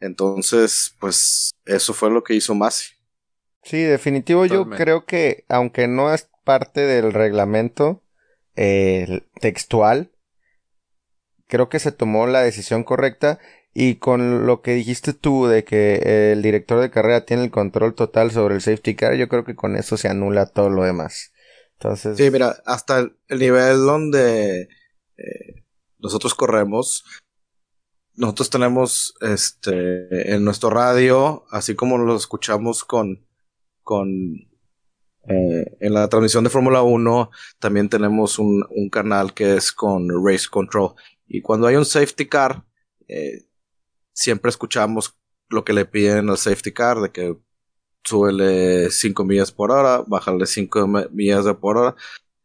[0.00, 2.94] Entonces, pues eso fue lo que hizo Masi.
[3.62, 4.44] Sí, definitivo.
[4.44, 8.02] Yo creo que, aunque no es parte del reglamento
[8.56, 10.10] eh, textual,
[11.46, 13.38] creo que se tomó la decisión correcta
[13.76, 17.94] y con lo que dijiste tú de que el director de carrera tiene el control
[17.94, 21.32] total sobre el safety car, yo creo que con eso se anula todo lo demás.
[21.72, 22.16] Entonces...
[22.16, 24.68] Sí, mira, hasta el, nivel donde
[25.16, 25.64] eh,
[25.98, 27.04] nosotros corremos,
[28.14, 33.26] nosotros tenemos este en nuestro radio, así como lo escuchamos con,
[33.82, 34.08] con
[35.28, 40.08] eh, en la transmisión de Fórmula 1, también tenemos un, un, canal que es con
[40.24, 40.94] Race Control.
[41.26, 42.64] Y cuando hay un safety car,
[43.08, 43.46] eh,
[44.14, 45.18] siempre escuchamos
[45.50, 47.36] lo que le piden al safety car, de que
[48.02, 51.96] súbele 5 millas por hora, bájale 5 millas por hora.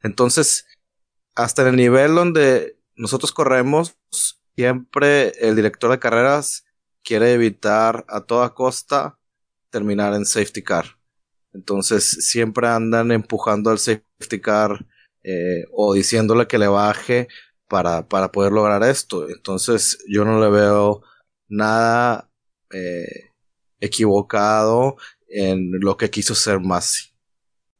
[0.03, 0.65] Entonces,
[1.36, 3.97] hasta en el nivel donde nosotros corremos,
[4.55, 6.65] siempre el director de carreras
[7.03, 9.17] quiere evitar a toda costa
[9.70, 10.97] terminar en safety car.
[11.53, 14.86] Entonces siempre andan empujando al safety car
[15.24, 17.28] eh, o diciéndole que le baje
[17.67, 19.30] para, para poder lograr esto.
[19.30, 21.01] Entonces yo no le veo
[21.50, 22.30] nada
[22.72, 23.32] eh,
[23.80, 24.97] equivocado
[25.28, 27.10] en lo que quiso ser Masi.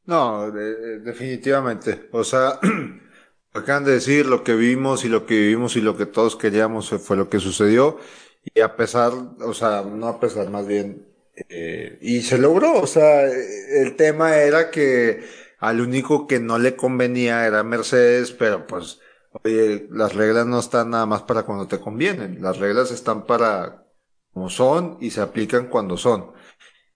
[0.06, 2.10] No, definitivamente.
[2.12, 2.60] O sea,
[3.54, 6.90] acaban de decir lo que vimos y lo que vivimos y lo que todos queríamos
[6.90, 8.00] fue lo que sucedió.
[8.44, 9.12] Y a pesar,
[9.42, 11.06] o sea, no a pesar, más bien,
[11.50, 12.80] eh, y se logró.
[12.82, 15.24] O sea, el tema era que
[15.60, 19.00] al único que no le convenía era Mercedes, pero pues
[19.32, 22.42] Oye, las reglas no están nada más para cuando te convienen.
[22.42, 23.86] Las reglas están para
[24.34, 26.32] como son y se aplican cuando son.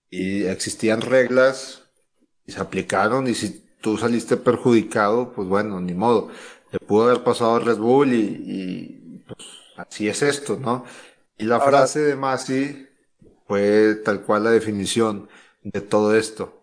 [0.09, 1.83] Y existían reglas
[2.45, 6.29] y se aplicaron y si tú saliste perjudicado, pues bueno, ni modo.
[6.71, 9.39] Le pudo haber pasado a Red Bull y, pues
[9.77, 10.85] así es esto, ¿no?
[11.37, 12.87] Y la frase de Masi
[13.47, 15.29] fue tal cual la definición
[15.63, 16.61] de todo esto.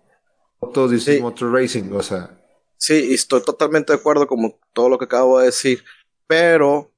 [0.72, 2.39] Todos dicen Motor Racing, o sea,
[2.80, 5.84] Sí, estoy totalmente de acuerdo con todo lo que acabo de decir,
[6.26, 6.90] pero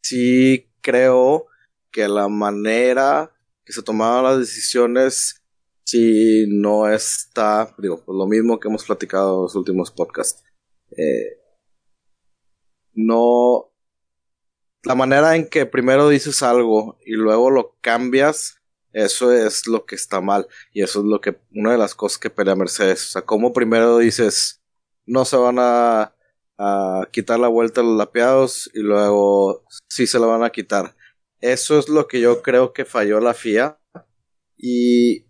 [0.00, 1.46] sí creo
[1.90, 3.32] que la manera
[3.64, 5.42] que se tomaban las decisiones
[5.84, 10.44] si no está, digo, pues lo mismo que hemos platicado en los últimos podcasts.
[10.96, 11.40] Eh,
[12.94, 13.72] no,
[14.84, 18.62] la manera en que primero dices algo y luego lo cambias,
[18.92, 20.46] eso es lo que está mal.
[20.72, 23.06] Y eso es lo que, una de las cosas que pelea Mercedes.
[23.06, 24.62] O sea, como primero dices,
[25.06, 26.12] no se van a,
[27.12, 30.96] quitar la vuelta a los lapeados y luego sí se la van a quitar.
[31.40, 33.78] Eso es lo que yo creo que falló la FIA.
[34.56, 35.26] Y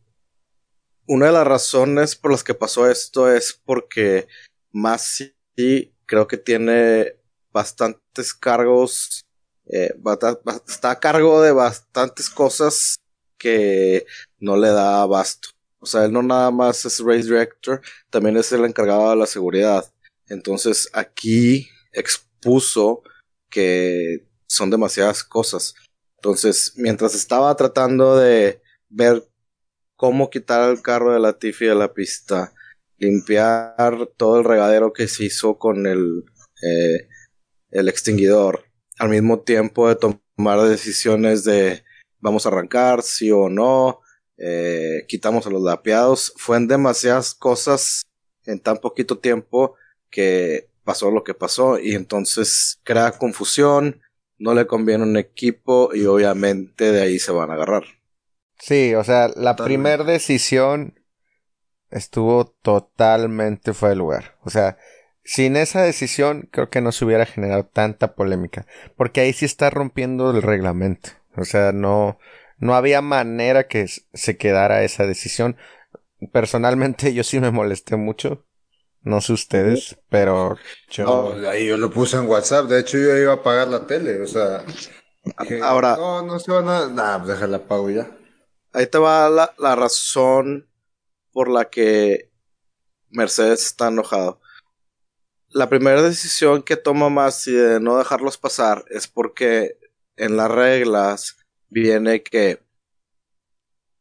[1.09, 4.29] una de las razones por las que pasó esto es porque
[4.71, 5.35] Masi
[6.07, 7.17] creo que tiene
[7.51, 9.25] bastantes cargos,
[9.67, 9.95] eh,
[10.69, 12.97] está a cargo de bastantes cosas
[13.39, 14.07] que
[14.39, 15.56] no le da abasto.
[15.79, 19.27] O sea, él no nada más es race director, también es el encargado de la
[19.27, 19.85] seguridad.
[20.29, 23.03] Entonces aquí expuso
[23.51, 25.75] que son demasiadas cosas.
[26.17, 29.25] Entonces, mientras estaba tratando de ver
[29.97, 32.53] cómo quitar el carro de la Tiffy de la pista,
[32.99, 36.25] limpiar todo el regadero que se hizo con el,
[36.63, 37.09] eh,
[37.71, 38.65] el extinguidor,
[38.99, 41.85] al mismo tiempo de tomar decisiones de
[42.21, 44.01] vamos a arrancar, sí o no,
[44.39, 46.33] eh, quitamos a los lapeados.
[46.37, 48.03] Fue en demasiadas cosas
[48.45, 49.75] en tan poquito tiempo
[50.11, 54.01] que pasó lo que pasó y entonces crea confusión,
[54.39, 57.85] no le conviene un equipo y obviamente de ahí se van a agarrar.
[58.59, 60.99] Sí, o sea, la primera decisión
[61.91, 64.37] estuvo totalmente fuera de lugar.
[64.45, 64.79] O sea,
[65.25, 68.67] sin esa decisión creo que no se hubiera generado tanta polémica,
[68.97, 71.11] porque ahí sí está rompiendo el reglamento.
[71.37, 72.19] O sea, no,
[72.59, 75.57] no había manera que se quedara esa decisión.
[76.33, 78.45] Personalmente yo sí me molesté mucho.
[79.03, 80.57] No sé ustedes, pero
[80.91, 81.05] yo...
[81.05, 82.67] No, ahí yo lo puse en WhatsApp.
[82.67, 84.21] De hecho, yo iba a apagar la tele.
[84.21, 84.65] O sea...
[85.63, 85.97] Ahora...
[85.97, 86.89] No, no se van a...
[86.89, 88.11] Nah, pues déjala apago ya.
[88.73, 90.69] Ahí te va la, la razón
[91.31, 92.33] por la que
[93.11, 94.41] Mercedes está enojado.
[95.51, 99.79] La primera decisión que toma Masi de no dejarlos pasar es porque
[100.17, 101.37] en las reglas
[101.69, 102.63] viene que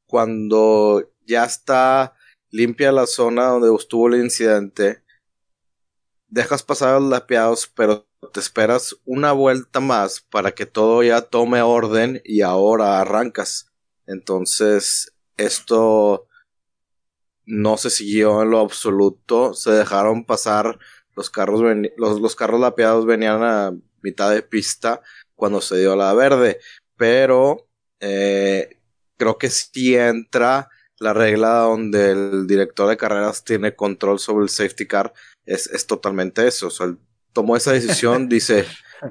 [0.08, 2.16] cuando ya está
[2.52, 5.04] limpia la zona donde estuvo el incidente,
[6.28, 11.62] dejas pasar los lapeados, pero te esperas una vuelta más para que todo ya tome
[11.62, 13.72] orden y ahora arrancas.
[14.08, 16.28] Entonces, esto
[17.46, 19.54] no se siguió en lo absoluto.
[19.54, 20.80] Se dejaron pasar
[21.16, 21.62] los carros,
[21.98, 25.02] los, los carros lapeados venían a mitad de pista
[25.36, 26.60] cuando se dio la verde
[26.98, 27.68] pero
[28.00, 28.78] eh,
[29.18, 30.70] creo que sí entra
[31.00, 35.14] la regla donde el director de carreras tiene control sobre el safety car,
[35.46, 36.68] es, es totalmente eso.
[36.68, 36.98] O sea, él
[37.34, 38.66] tomó esa decisión, dice,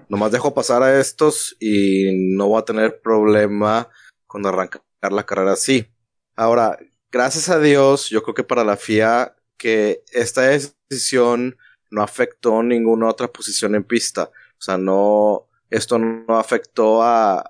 [0.09, 3.89] nomás dejo pasar a estos y no voy a tener problema
[4.26, 5.87] con arrancar la carrera así.
[6.35, 6.78] Ahora,
[7.12, 11.57] gracias a Dios, yo creo que para la FIA que esta decisión
[11.91, 14.24] no afectó ninguna otra posición en pista.
[14.59, 17.41] O sea, no, esto no afectó a,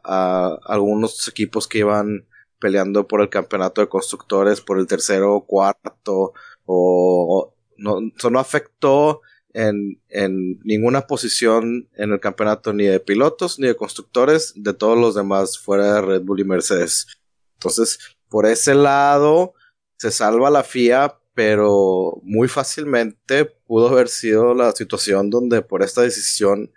[0.65, 2.27] algunos equipos que iban
[2.59, 6.33] peleando por el campeonato de constructores, por el tercero o cuarto,
[6.65, 9.21] o, no, eso no afectó
[9.53, 14.99] en, en ninguna posición en el campeonato ni de pilotos ni de constructores, de todos
[14.99, 17.07] los demás fuera de Red Bull y Mercedes.
[17.55, 17.99] Entonces,
[18.29, 19.55] por ese lado,
[19.97, 26.03] se salva la FIA, pero muy fácilmente pudo haber sido la situación donde por esta
[26.03, 26.71] decisión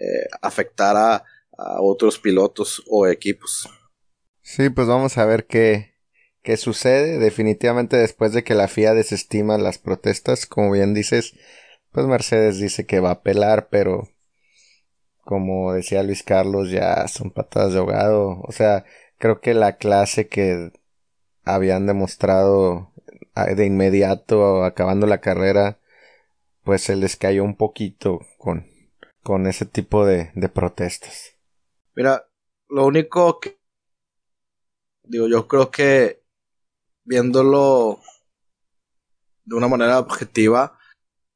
[0.00, 0.28] eh,
[1.58, 3.68] a otros pilotos o equipos.
[4.42, 5.94] Sí, pues vamos a ver qué,
[6.42, 7.18] qué sucede.
[7.18, 11.34] Definitivamente después de que la FIA desestima las protestas, como bien dices,
[11.92, 14.08] pues Mercedes dice que va a apelar, pero
[15.24, 18.40] como decía Luis Carlos, ya son patadas de ahogado.
[18.42, 18.84] O sea,
[19.18, 20.72] creo que la clase que
[21.44, 22.92] habían demostrado
[23.34, 25.78] de inmediato, acabando la carrera,
[26.64, 28.66] pues se les cayó un poquito con,
[29.28, 31.36] con ese tipo de, protestas.
[31.94, 32.26] Mira,
[32.70, 33.60] lo único que
[35.02, 36.24] digo, yo creo que
[37.04, 38.00] viéndolo
[39.44, 40.78] de una manera objetiva,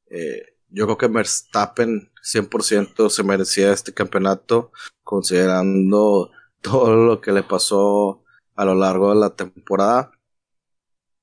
[0.09, 4.71] eh, yo creo que Verstappen 100% se merecía este campeonato,
[5.03, 6.31] considerando
[6.61, 8.23] todo lo que le pasó
[8.55, 10.19] a lo largo de la temporada.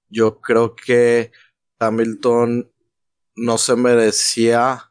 [0.09, 1.33] Yo creo que
[1.81, 2.73] Hamilton
[3.35, 4.90] no se merecía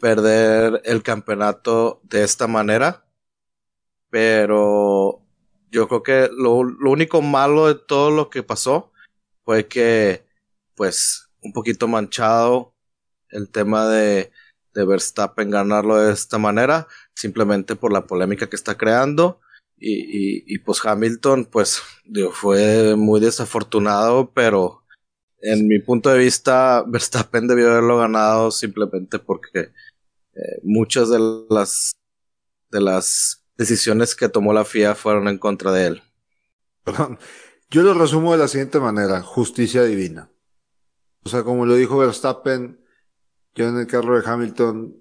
[0.00, 3.04] perder el campeonato de esta manera,
[4.10, 5.22] pero
[5.70, 8.92] yo creo que lo, único malo de todo lo que pasó
[9.44, 10.26] fue que,
[10.74, 12.74] pues, un poquito manchado
[13.30, 14.30] el tema de,
[14.74, 19.40] de Verstappen ganarlo de esta manera, simplemente por la polémica que está creando.
[19.78, 21.82] Y, y, pues Hamilton, pues,
[22.32, 24.81] fue muy desafortunado, pero
[25.42, 29.72] en mi punto de vista, Verstappen debió haberlo ganado simplemente porque
[30.34, 31.18] eh, muchas de
[31.50, 31.92] las
[32.70, 36.02] de las decisiones que tomó la FIA fueron en contra de él.
[36.84, 37.18] Perdón.
[37.70, 40.30] Yo lo resumo de la siguiente manera, justicia divina.
[41.24, 42.84] O sea, como lo dijo Verstappen,
[43.54, 44.96] yo en el carro de Hamilton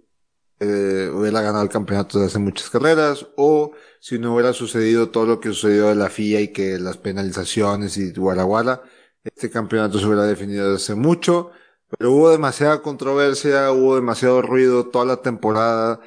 [0.59, 5.25] eh, hubiera ganado el campeonato de hace muchas carreras, o si no hubiera sucedido todo
[5.25, 8.83] lo que sucedió de la FIA y que las penalizaciones y guaraguara,
[9.23, 11.51] este campeonato se hubiera definido desde hace mucho,
[11.89, 16.01] pero hubo demasiada controversia, hubo demasiado ruido toda la temporada,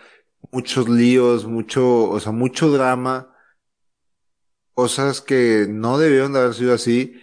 [0.51, 3.35] muchos líos, mucho, o sea, mucho drama,
[4.75, 7.21] cosas que no debieron de haber sido así,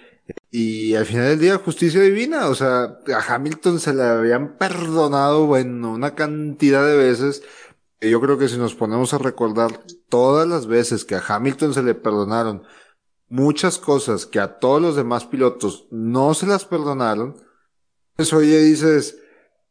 [0.50, 2.48] y al final del día, justicia divina.
[2.50, 7.44] O sea, a Hamilton se le habían perdonado, bueno, una cantidad de veces.
[8.02, 11.84] yo creo que si nos ponemos a recordar todas las veces que a Hamilton se
[11.84, 12.64] le perdonaron
[13.32, 17.38] muchas cosas que a todos los demás pilotos no se las perdonaron,
[18.18, 19.18] pues oye, dices,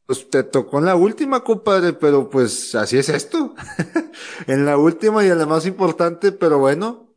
[0.07, 3.55] pues te tocó en la última, compadre, pero pues así es esto.
[4.47, 7.15] en la última y en la más importante, pero bueno,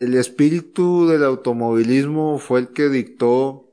[0.00, 3.72] el espíritu del automovilismo fue el que dictó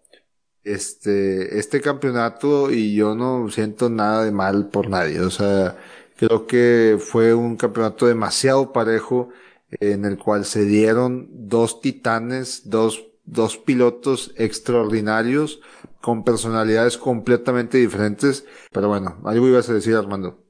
[0.63, 5.19] este, este campeonato y yo no siento nada de mal por nadie.
[5.21, 5.77] O sea,
[6.15, 9.29] creo que fue un campeonato demasiado parejo
[9.71, 15.61] en el cual se dieron dos titanes, dos, dos pilotos extraordinarios
[16.01, 18.45] con personalidades completamente diferentes.
[18.71, 20.43] Pero bueno, algo ibas a decir, Armando.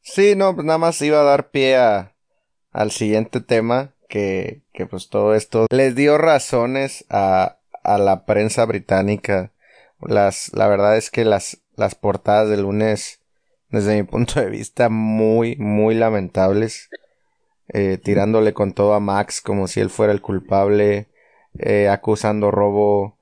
[0.00, 2.14] Sí, no, pues nada más iba a dar pie a,
[2.72, 8.66] al siguiente tema que, que pues todo esto les dio razones a, a la prensa
[8.66, 9.52] británica.
[10.00, 13.20] Las, la verdad es que las, las portadas del lunes,
[13.70, 16.90] desde mi punto de vista, muy, muy lamentables.
[17.68, 21.08] Eh, tirándole con todo a Max como si él fuera el culpable,
[21.58, 23.18] eh, acusando robo.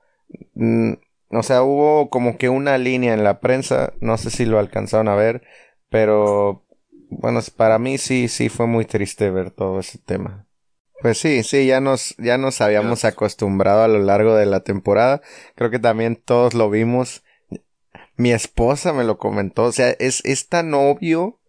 [0.55, 0.93] Mm,
[1.29, 5.07] o sea, hubo como que una línea en la prensa, no sé si lo alcanzaron
[5.07, 5.43] a ver,
[5.89, 6.63] pero
[7.09, 10.45] bueno, para mí sí, sí fue muy triste ver todo ese tema.
[11.01, 15.21] Pues sí, sí, ya nos, ya nos habíamos acostumbrado a lo largo de la temporada.
[15.55, 17.23] Creo que también todos lo vimos.
[18.15, 19.63] Mi esposa me lo comentó.
[19.63, 21.39] O sea, es, es tan obvio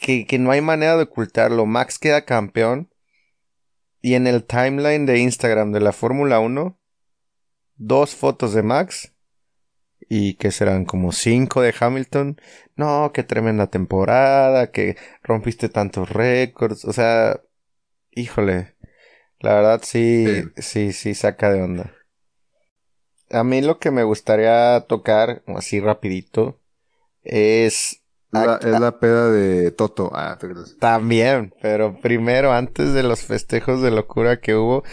[0.00, 1.66] que, que no hay manera de ocultarlo.
[1.66, 2.92] Max queda campeón.
[4.00, 6.78] Y en el timeline de Instagram de la Fórmula 1,
[7.76, 9.14] dos fotos de Max.
[10.08, 12.40] Y que serán como cinco de Hamilton.
[12.76, 16.84] No, qué tremenda temporada, que rompiste tantos récords.
[16.84, 17.40] O sea,
[18.12, 18.74] híjole,
[19.40, 21.94] la verdad sí, sí, sí, saca de onda.
[23.30, 26.60] A mí lo que me gustaría tocar, así rapidito,
[27.22, 30.10] es La- es la peda de Toto.
[30.14, 30.38] Ah.
[30.78, 34.84] También, pero primero, antes de los festejos de locura que hubo,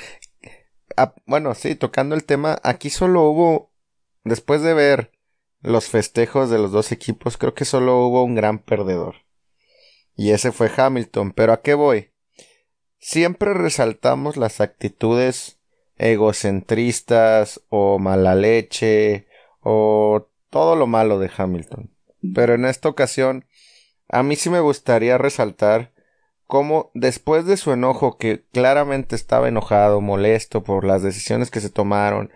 [0.95, 3.71] ah, bueno, sí, tocando el tema, aquí solo hubo,
[4.23, 5.11] después de ver
[5.61, 9.15] los festejos de los dos equipos, creo que solo hubo un gran perdedor.
[10.15, 11.31] Y ese fue Hamilton.
[11.33, 12.11] Pero ¿a qué voy?
[12.99, 15.59] Siempre resaltamos las actitudes
[15.97, 19.27] egocentristas o mala leche
[19.61, 21.94] o todo lo malo de Hamilton.
[22.33, 23.45] Pero en esta ocasión,
[24.09, 25.93] a mí sí me gustaría resaltar
[26.47, 31.69] cómo después de su enojo, que claramente estaba enojado, molesto por las decisiones que se
[31.69, 32.31] tomaron,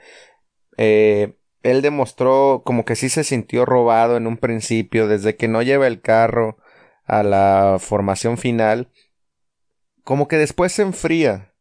[0.78, 5.62] eh, él demostró como que sí se sintió robado en un principio, desde que no
[5.62, 6.58] lleva el carro
[7.06, 8.92] a la formación final,
[10.04, 11.54] como que después se enfría.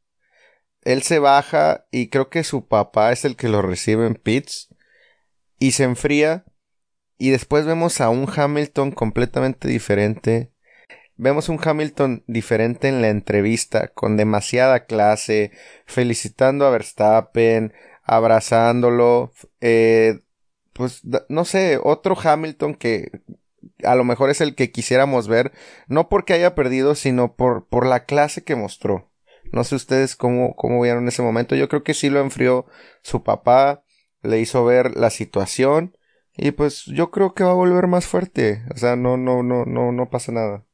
[0.82, 4.74] Él se baja y creo que su papá es el que lo recibe en pits
[5.58, 6.44] y se enfría
[7.18, 10.52] y después vemos a un Hamilton completamente diferente.
[11.16, 15.50] Vemos un Hamilton diferente en la entrevista, con demasiada clase,
[15.84, 20.20] felicitando a Verstappen, abrazándolo, eh,
[20.72, 23.10] pues no sé, otro Hamilton que
[23.82, 25.52] a lo mejor es el que quisiéramos ver,
[25.88, 29.10] no porque haya perdido, sino por, por la clase que mostró.
[29.50, 31.56] No sé ustedes cómo, cómo vieron ese momento.
[31.56, 32.66] Yo creo que sí lo enfrió
[33.02, 33.82] su papá,
[34.22, 35.97] le hizo ver la situación
[36.38, 38.64] y pues yo creo que va a volver más fuerte.
[38.74, 40.64] O sea, no, no, no, no, no pasa nada.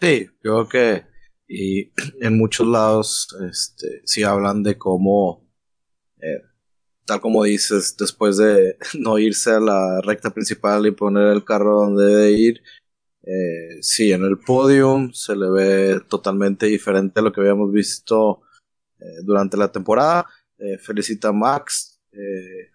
[0.00, 1.04] Sí, creo que
[1.48, 5.46] y en muchos lados este, sí hablan de cómo,
[6.18, 6.42] eh,
[7.04, 11.80] tal como dices, después de no irse a la recta principal y poner el carro
[11.80, 12.62] donde debe ir,
[13.22, 18.42] eh, sí, en el podium se le ve totalmente diferente a lo que habíamos visto
[19.00, 20.26] eh, durante la temporada.
[20.58, 22.00] Eh, felicita a Max.
[22.12, 22.70] eh,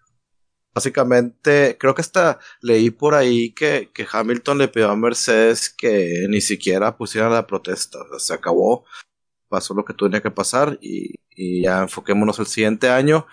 [0.74, 6.26] básicamente, creo que hasta leí por ahí que, que Hamilton le pidió a Mercedes que
[6.28, 7.98] ni siquiera pusieran la protesta.
[8.00, 8.84] O sea, se acabó,
[9.48, 13.26] pasó lo que tenía que pasar y, y ya enfoquémonos el siguiente año.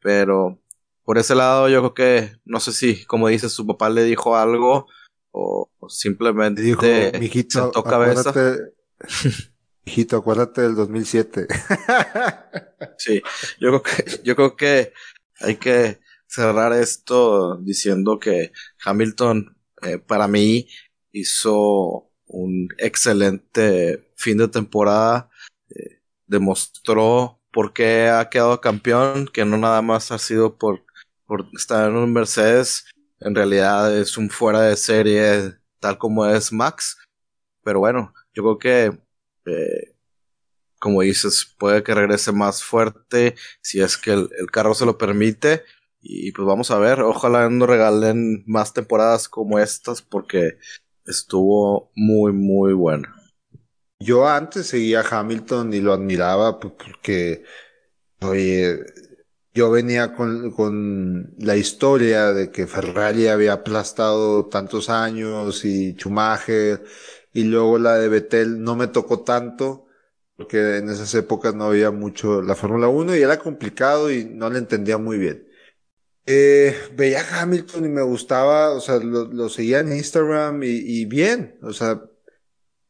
[0.00, 0.60] Pero
[1.04, 4.36] por ese lado, yo creo que, no sé si, como dices, su papá le dijo
[4.36, 4.88] algo
[5.30, 6.82] o, simplemente Dijo,
[7.20, 8.32] mijito, sentó cabeza.
[9.86, 11.46] mijito, acuérdate del 2007.
[12.98, 13.22] Sí,
[13.60, 14.92] yo creo que, yo creo que
[15.40, 18.52] hay que cerrar esto diciendo que
[18.84, 20.68] Hamilton, eh, para mí,
[21.12, 25.30] hizo un excelente fin de temporada.
[25.70, 30.84] eh, demostró por qué ha quedado campeón, que no nada más ha sido por,
[31.54, 32.86] estar en un Mercedes.
[33.20, 36.98] En realidad es un fuera de serie, tal como es Max.
[37.64, 38.98] Pero bueno, yo creo que
[39.46, 39.96] eh,
[40.78, 45.64] como dices, puede que regrese más fuerte si es que el carro se lo permite.
[46.08, 50.58] Y pues vamos a ver, ojalá nos regalen más temporadas como estas porque
[51.04, 53.08] estuvo muy, muy bueno.
[53.98, 57.42] Yo antes seguía a Hamilton y lo admiraba pues, porque,
[58.20, 58.78] oye,
[59.52, 66.84] yo venía con, con la historia de que Ferrari había aplastado tantos años y Schumacher
[67.32, 69.86] y luego la de Vettel no me tocó tanto
[70.36, 74.50] porque en esas épocas no había mucho la Fórmula 1 y era complicado y no
[74.50, 75.45] le entendía muy bien.
[76.26, 80.68] Eh, veía a Hamilton y me gustaba, o sea, lo, lo seguía en Instagram y,
[80.68, 82.02] y bien, o sea,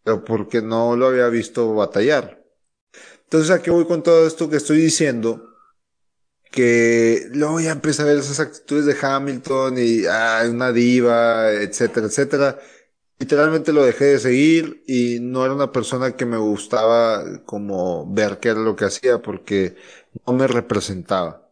[0.04, 2.44] pero porque no lo había visto batallar.
[3.24, 5.44] Entonces, ¿a qué voy con todo esto que estoy diciendo?
[6.50, 12.06] Que luego ya empecé a ver esas actitudes de Hamilton y ah, una diva, etcétera,
[12.06, 12.58] etcétera.
[13.18, 18.38] Literalmente lo dejé de seguir y no era una persona que me gustaba como ver
[18.40, 19.76] qué era lo que hacía porque
[20.26, 21.45] no me representaba.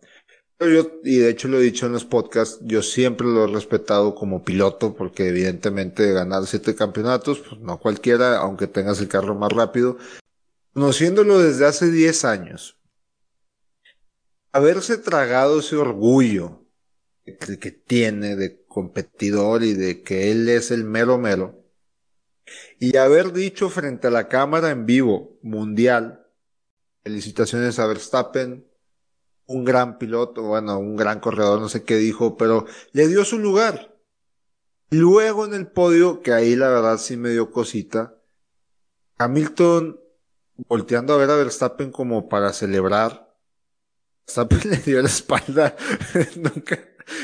[1.05, 4.45] Y de hecho lo he dicho en los podcasts, yo siempre lo he respetado como
[4.45, 9.99] piloto porque evidentemente ganar siete campeonatos, pues no cualquiera, aunque tengas el carro más rápido.
[10.73, 12.79] Conociéndolo desde hace 10 años,
[14.53, 16.67] haberse tragado ese orgullo
[17.25, 21.65] que, que tiene de competidor y de que él es el mero mero,
[22.79, 26.27] y haber dicho frente a la cámara en vivo mundial,
[27.03, 28.67] felicitaciones a Verstappen,
[29.47, 33.39] un gran piloto, bueno, un gran corredor, no sé qué dijo, pero le dio su
[33.39, 33.97] lugar.
[34.91, 38.15] Luego en el podio, que ahí la verdad sí me dio cosita,
[39.19, 40.01] Hamilton
[40.69, 43.35] volteando a ver a Verstappen como para celebrar,
[44.27, 45.77] Verstappen le dio la espalda,
[46.37, 46.79] nunca,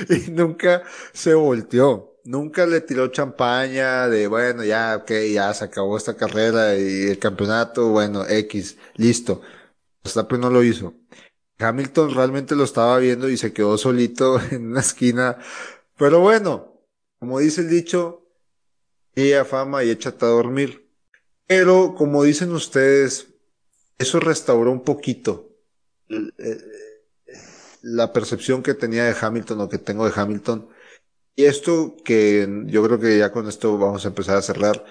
[0.08, 0.82] y nunca
[1.12, 2.06] se volteó.
[2.22, 7.18] Nunca le tiró champaña de, bueno, ya, ok, ya se acabó esta carrera y el
[7.18, 9.40] campeonato, bueno, X, listo.
[10.04, 10.94] Verstappen no lo hizo.
[11.60, 15.38] Hamilton realmente lo estaba viendo y se quedó solito en una esquina.
[15.96, 16.82] Pero bueno,
[17.18, 18.26] como dice el dicho,
[19.14, 20.88] y a fama y échate a dormir.
[21.46, 23.28] Pero como dicen ustedes,
[23.98, 25.50] eso restauró un poquito
[26.08, 26.58] eh,
[27.82, 30.68] la percepción que tenía de Hamilton o que tengo de Hamilton.
[31.36, 34.84] Y esto que yo creo que ya con esto vamos a empezar a cerrar,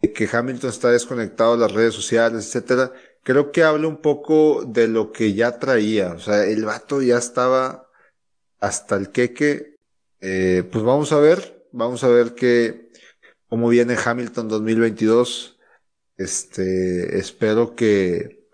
[0.00, 2.92] que Hamilton está desconectado de las redes sociales, etcétera,
[3.22, 6.12] creo que habla un poco de lo que ya traía.
[6.12, 7.88] O sea, el vato ya estaba
[8.60, 9.76] hasta el queque.
[10.20, 12.90] Eh, pues vamos a ver, vamos a ver que,
[13.48, 15.58] cómo viene Hamilton 2022.
[16.16, 18.46] Este, espero que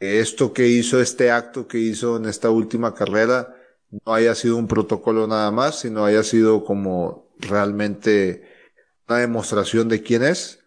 [0.00, 3.54] esto que hizo, este acto que hizo en esta última carrera,
[3.90, 8.42] no haya sido un protocolo nada más, sino haya sido como realmente
[9.08, 10.57] una demostración de quién es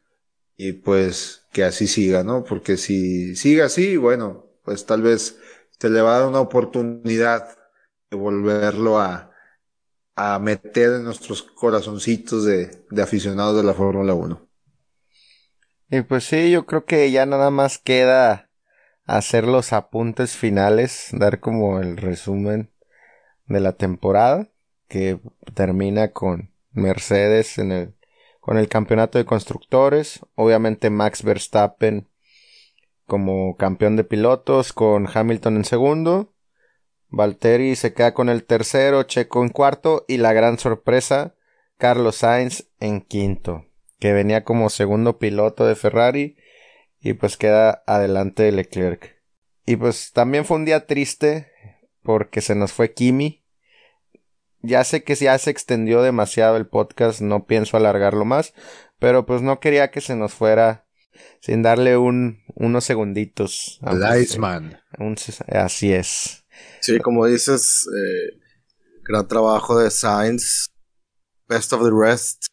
[0.64, 2.44] y pues que así siga, ¿no?
[2.44, 5.40] Porque si sigue así, bueno, pues tal vez
[5.80, 7.58] se le va a dar una oportunidad
[8.12, 9.32] de volverlo a,
[10.16, 14.48] a meter en nuestros corazoncitos de, de aficionados de la Fórmula 1.
[15.90, 18.50] Y pues sí, yo creo que ya nada más queda
[19.06, 22.72] hacer los apuntes finales, dar como el resumen
[23.48, 24.50] de la temporada
[24.90, 25.20] que
[25.56, 27.96] termina con Mercedes en el
[28.42, 32.10] con el campeonato de constructores, obviamente Max Verstappen
[33.06, 36.34] como campeón de pilotos con Hamilton en segundo,
[37.10, 41.36] Valtteri se queda con el tercero, Checo en cuarto y la gran sorpresa
[41.78, 43.66] Carlos Sainz en quinto,
[44.00, 46.38] que venía como segundo piloto de Ferrari
[47.00, 49.20] y pues queda adelante de Leclerc.
[49.66, 51.52] Y pues también fue un día triste
[52.04, 53.41] porque se nos fue Kimi.
[54.64, 58.54] Ya sé que ya se extendió demasiado el podcast, no pienso alargarlo más,
[59.00, 60.86] pero pues no quería que se nos fuera
[61.42, 63.80] sin darle un, unos segunditos.
[64.20, 64.80] Iceman.
[65.48, 66.46] así es.
[66.80, 68.40] Sí, como dices, eh,
[69.04, 70.72] gran trabajo de Sainz,
[71.48, 72.46] best of the rest.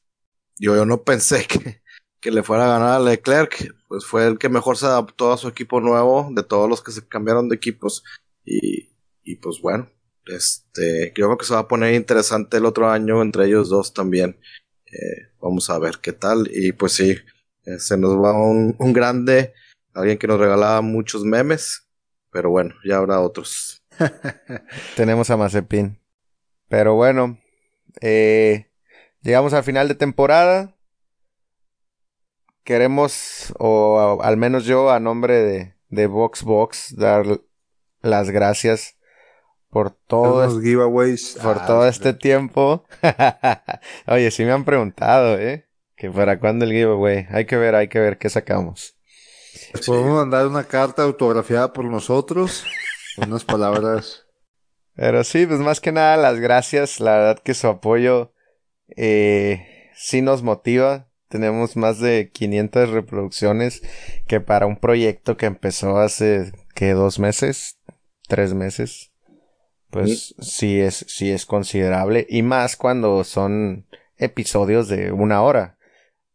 [0.58, 1.82] Yo, yo no pensé que,
[2.20, 5.38] que le fuera a ganar a Leclerc, pues fue el que mejor se adaptó a
[5.38, 8.04] su equipo nuevo, de todos los que se cambiaron de equipos.
[8.44, 8.88] Y,
[9.22, 9.90] y pues bueno,
[10.28, 14.38] este, creo que se va a poner interesante el otro año entre ellos dos también.
[14.86, 16.48] Eh, vamos a ver qué tal.
[16.52, 17.16] Y pues sí,
[17.64, 19.54] eh, se nos va un, un, grande,
[19.94, 21.88] alguien que nos regalaba muchos memes,
[22.30, 23.82] pero bueno, ya habrá otros.
[24.96, 25.98] Tenemos a Mazepin.
[26.68, 27.38] Pero bueno,
[28.00, 28.70] eh,
[29.22, 30.78] llegamos al final de temporada
[32.68, 37.40] queremos, o al menos yo a nombre de, de VoxBox, dar
[38.02, 38.97] las gracias
[39.70, 41.38] por todo los giveaways.
[41.42, 42.84] Por ah, todo este tiempo.
[44.06, 45.66] Oye, sí me han preguntado, ¿eh?
[45.96, 47.26] Que para cuándo el giveaway.
[47.30, 48.96] Hay que ver, hay que ver qué sacamos.
[49.86, 52.64] Podemos mandar una carta autografiada por nosotros.
[53.16, 54.24] unas palabras.
[54.94, 57.00] Pero sí, pues más que nada las gracias.
[57.00, 58.32] La verdad que su apoyo
[58.96, 61.08] eh, sí nos motiva.
[61.28, 63.82] Tenemos más de 500 reproducciones
[64.26, 67.78] que para un proyecto que empezó hace que dos meses,
[68.28, 69.12] tres meses,
[69.90, 73.86] pues sí, es, sí es considerable y más cuando son
[74.16, 75.78] episodios de una hora.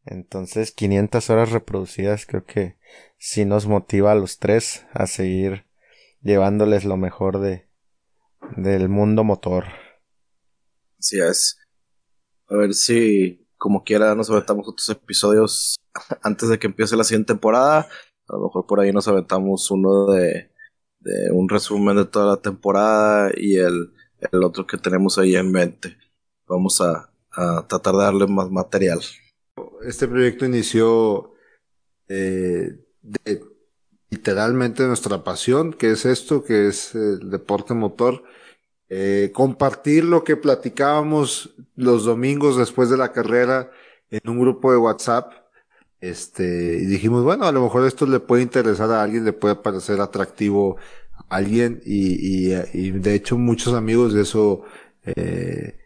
[0.05, 2.77] Entonces 500 horas reproducidas creo que
[3.17, 5.65] sí nos motiva a los tres a seguir
[6.21, 7.67] llevándoles lo mejor de
[8.57, 9.65] del mundo motor.
[10.99, 11.57] Así es.
[12.47, 15.77] A ver si como quiera nos aventamos otros episodios
[16.21, 17.87] antes de que empiece la siguiente temporada.
[18.27, 20.52] A lo mejor por ahí nos aventamos uno de,
[21.03, 23.93] de un resumen de toda la temporada y el,
[24.31, 25.97] el otro que tenemos ahí en mente.
[26.47, 28.99] Vamos a, a tratar de darle más material.
[29.85, 31.33] Este proyecto inició
[32.07, 33.43] eh, de,
[34.09, 38.23] literalmente nuestra pasión, que es esto, que es el deporte motor.
[38.89, 43.71] Eh, compartir lo que platicábamos los domingos después de la carrera
[44.11, 45.33] en un grupo de WhatsApp.
[46.03, 46.43] Este,
[46.81, 50.01] y dijimos, bueno, a lo mejor esto le puede interesar a alguien, le puede parecer
[50.01, 50.75] atractivo
[51.29, 54.63] a alguien, y, y, y de hecho muchos amigos de eso,
[55.05, 55.77] eh,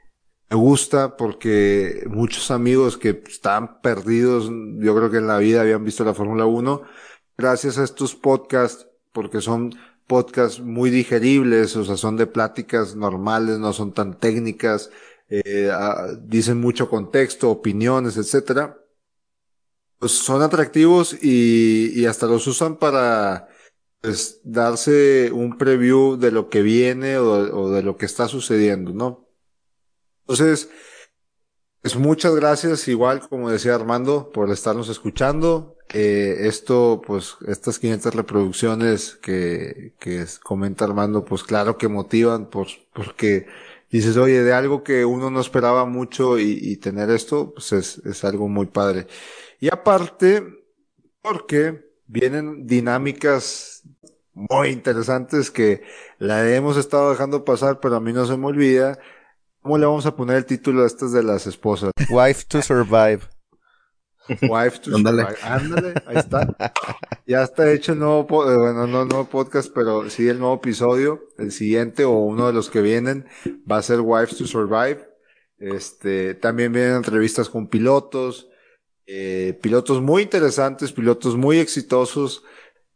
[0.50, 4.50] me gusta porque muchos amigos que estaban perdidos,
[4.80, 6.82] yo creo que en la vida habían visto la Fórmula 1,
[7.38, 9.74] gracias a estos podcasts, porque son
[10.08, 14.90] podcasts muy digeribles, o sea, son de pláticas normales, no son tan técnicas,
[15.30, 15.70] eh,
[16.24, 18.78] dicen mucho contexto, opiniones, etcétera.
[20.00, 23.48] Pues son atractivos y, y hasta los usan para
[24.02, 28.94] pues, darse un preview de lo que viene o, o de lo que está sucediendo,
[28.94, 29.28] ¿no?
[30.28, 30.70] Entonces,
[31.82, 35.76] pues muchas gracias, igual como decía Armando, por estarnos escuchando.
[35.94, 42.78] Eh, esto, pues, estas 500 reproducciones que, que comenta Armando, pues claro que motivan, pues,
[42.94, 43.48] porque
[43.90, 48.00] dices, oye, de algo que uno no esperaba mucho y, y tener esto, pues es,
[48.00, 49.08] es algo muy padre.
[49.60, 50.44] Y aparte,
[51.22, 53.84] porque vienen dinámicas
[54.34, 55.82] muy interesantes que
[56.20, 59.00] la hemos estado dejando pasar, pero a mí no se me olvida.
[59.62, 61.92] ¿Cómo le vamos a poner el título a estas de las esposas?
[62.10, 63.22] Wife to survive.
[64.42, 65.24] Wife to Ándale.
[65.24, 65.40] survive.
[65.42, 66.56] Ándale, ahí está.
[67.26, 70.56] Ya está hecho el nuevo, po- eh, bueno, no nuevo podcast, pero sí el nuevo
[70.56, 71.24] episodio.
[71.38, 73.26] El siguiente o uno de los que vienen
[73.70, 75.06] va a ser Wives to Survive.
[75.58, 78.48] Este, también vienen entrevistas con pilotos,
[79.08, 82.44] eh, pilotos muy interesantes, pilotos muy exitosos.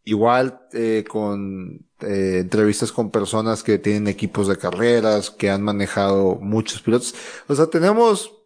[0.04, 6.36] Igual eh, con eh, entrevistas con personas que tienen equipos de carreras, que han manejado
[6.42, 7.16] muchos pilotos.
[7.48, 8.42] O sea, tenemos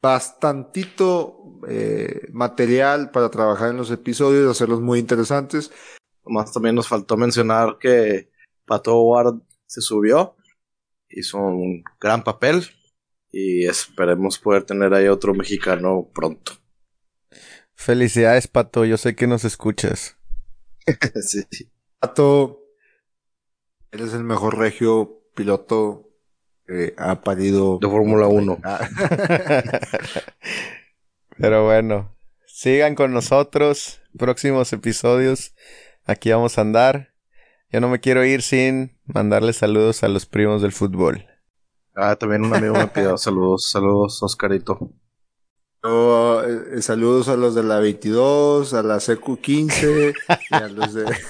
[0.00, 5.70] bastantito eh, material para trabajar en los episodios, hacerlos muy interesantes.
[6.24, 8.30] Más también nos faltó mencionar que
[8.66, 10.36] Pato Ward se subió,
[11.08, 12.64] hizo un gran papel
[13.30, 16.61] y esperemos poder tener ahí otro mexicano pronto.
[17.82, 18.84] Felicidades, Pato.
[18.84, 20.16] Yo sé que nos escuchas.
[21.20, 21.42] sí.
[21.98, 22.60] Pato,
[23.90, 26.08] eres el mejor regio piloto
[26.64, 28.58] que ha parido De Fórmula 1.
[28.62, 28.88] Ah,
[31.38, 34.00] Pero bueno, sigan con nosotros.
[34.16, 35.52] Próximos episodios.
[36.04, 37.14] Aquí vamos a andar.
[37.68, 41.26] Yo no me quiero ir sin mandarle saludos a los primos del fútbol.
[41.96, 44.92] Ah, también un amigo me pidió saludos, saludos Oscarito.
[45.84, 50.14] Yo, eh, saludos a los de la 22, a la CQ15
[50.50, 51.04] y a los de...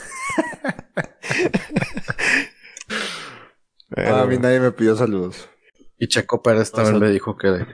[3.95, 5.51] Ah, a mí nadie me pidió saludos.
[5.99, 7.67] Y Checo Pérez también me dijo que,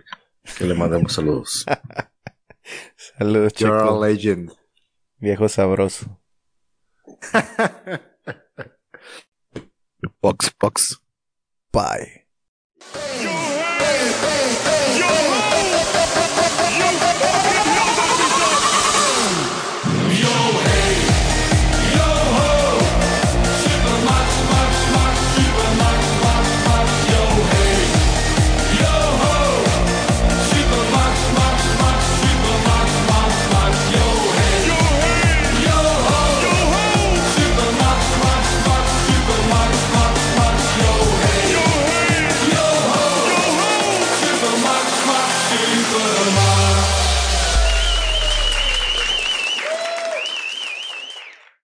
[0.58, 1.64] que le mandemos saludos.
[3.16, 4.52] saludos, You're a legend.
[5.18, 6.20] Viejo sabroso.
[10.20, 11.00] Box, box.
[11.72, 12.26] Bye.